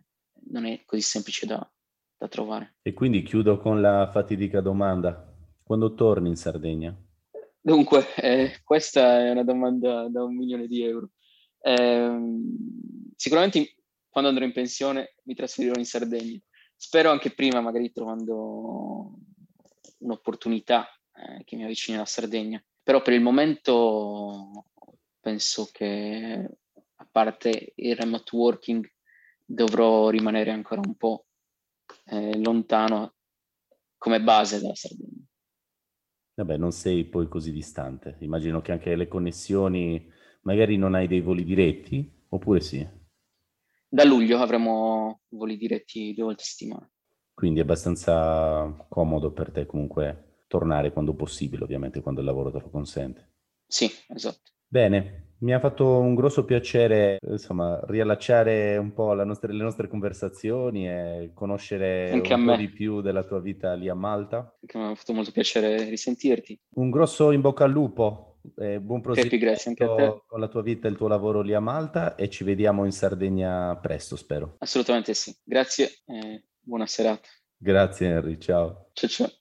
non 0.50 0.66
è 0.66 0.82
così 0.84 1.02
semplice 1.02 1.46
da, 1.46 1.68
da 2.16 2.28
trovare. 2.28 2.76
E 2.82 2.92
quindi 2.92 3.22
chiudo 3.22 3.58
con 3.58 3.80
la 3.80 4.08
fatidica 4.12 4.60
domanda. 4.60 5.26
Quando 5.62 5.94
torni 5.94 6.28
in 6.28 6.36
Sardegna? 6.36 6.94
Dunque, 7.60 8.14
eh, 8.16 8.60
questa 8.62 9.20
è 9.20 9.30
una 9.30 9.44
domanda 9.44 10.08
da 10.08 10.22
un 10.22 10.36
milione 10.36 10.66
di 10.66 10.82
euro. 10.82 11.10
Eh, 11.62 12.18
sicuramente 13.16 13.74
quando 14.08 14.30
andrò 14.30 14.44
in 14.44 14.52
pensione 14.52 15.14
mi 15.24 15.34
trasferirò 15.34 15.78
in 15.78 15.84
Sardegna. 15.84 16.38
Spero 16.76 17.10
anche 17.10 17.30
prima, 17.30 17.60
magari 17.60 17.92
trovando 17.92 19.18
un'opportunità 19.98 20.88
eh, 21.14 21.44
che 21.44 21.56
mi 21.56 21.64
avvicini 21.64 21.96
alla 21.96 22.06
Sardegna. 22.06 22.62
Però 22.82 23.02
per 23.02 23.12
il 23.12 23.20
momento 23.20 24.64
penso 25.20 25.68
che 25.70 26.48
parte 27.10 27.72
il 27.74 27.96
remote 27.96 28.36
working 28.36 28.88
dovrò 29.44 30.08
rimanere 30.08 30.50
ancora 30.50 30.80
un 30.84 30.94
po' 30.96 31.26
eh, 32.06 32.38
lontano 32.38 33.14
come 33.96 34.20
base 34.20 34.60
dalla 34.60 34.74
Sardegna. 34.74 35.24
Vabbè, 36.34 36.56
non 36.56 36.72
sei 36.72 37.04
poi 37.04 37.28
così 37.28 37.52
distante. 37.52 38.16
Immagino 38.20 38.62
che 38.62 38.72
anche 38.72 38.94
le 38.96 39.08
connessioni, 39.08 40.10
magari 40.42 40.76
non 40.76 40.94
hai 40.94 41.06
dei 41.06 41.20
voli 41.20 41.44
diretti, 41.44 42.10
oppure 42.28 42.60
sì? 42.60 42.86
Da 43.88 44.04
luglio 44.04 44.38
avremo 44.38 45.20
voli 45.30 45.56
diretti 45.56 46.14
due 46.14 46.24
volte 46.24 46.42
a 46.42 46.46
settimana. 46.46 46.90
Quindi 47.34 47.60
è 47.60 47.62
abbastanza 47.62 48.86
comodo 48.88 49.32
per 49.32 49.50
te 49.50 49.66
comunque 49.66 50.42
tornare 50.46 50.92
quando 50.92 51.14
possibile, 51.14 51.64
ovviamente 51.64 52.00
quando 52.00 52.20
il 52.20 52.26
lavoro 52.26 52.50
te 52.50 52.60
lo 52.60 52.70
consente. 52.70 53.28
Sì, 53.66 53.90
esatto. 54.08 54.52
Bene, 54.66 55.29
mi 55.40 55.54
ha 55.54 55.60
fatto 55.60 55.98
un 55.98 56.14
grosso 56.14 56.44
piacere, 56.44 57.18
insomma, 57.22 57.80
riallacciare 57.84 58.76
un 58.76 58.92
po' 58.92 59.12
nostra, 59.14 59.52
le 59.52 59.62
nostre 59.62 59.88
conversazioni 59.88 60.88
e 60.88 61.30
conoscere 61.34 62.10
Anche 62.10 62.34
un 62.34 62.44
po' 62.44 62.56
di 62.56 62.68
più 62.68 63.00
della 63.00 63.24
tua 63.24 63.40
vita 63.40 63.74
lì 63.74 63.88
a 63.88 63.94
Malta. 63.94 64.56
Anche 64.60 64.78
mi 64.78 64.84
ha 64.84 64.94
fatto 64.94 65.12
molto 65.12 65.32
piacere 65.32 65.88
risentirti. 65.88 66.58
Un 66.74 66.90
grosso 66.90 67.30
in 67.30 67.40
bocca 67.40 67.64
al 67.64 67.70
lupo, 67.70 68.38
eh, 68.56 68.80
buon 68.80 69.00
proseguimento 69.00 70.24
con 70.26 70.40
la 70.40 70.48
tua 70.48 70.62
vita 70.62 70.88
e 70.88 70.90
il 70.90 70.96
tuo 70.96 71.08
lavoro 71.08 71.40
lì 71.40 71.54
a 71.54 71.60
Malta 71.60 72.14
e 72.14 72.28
ci 72.28 72.44
vediamo 72.44 72.84
in 72.84 72.92
Sardegna 72.92 73.76
presto, 73.76 74.16
spero. 74.16 74.56
Assolutamente 74.58 75.14
sì. 75.14 75.34
Grazie 75.42 75.90
e 76.06 76.44
buona 76.58 76.86
serata. 76.86 77.28
Grazie 77.56 78.08
Henry, 78.08 78.38
ciao. 78.38 78.88
Ciao 78.92 79.08
ciao. 79.08 79.39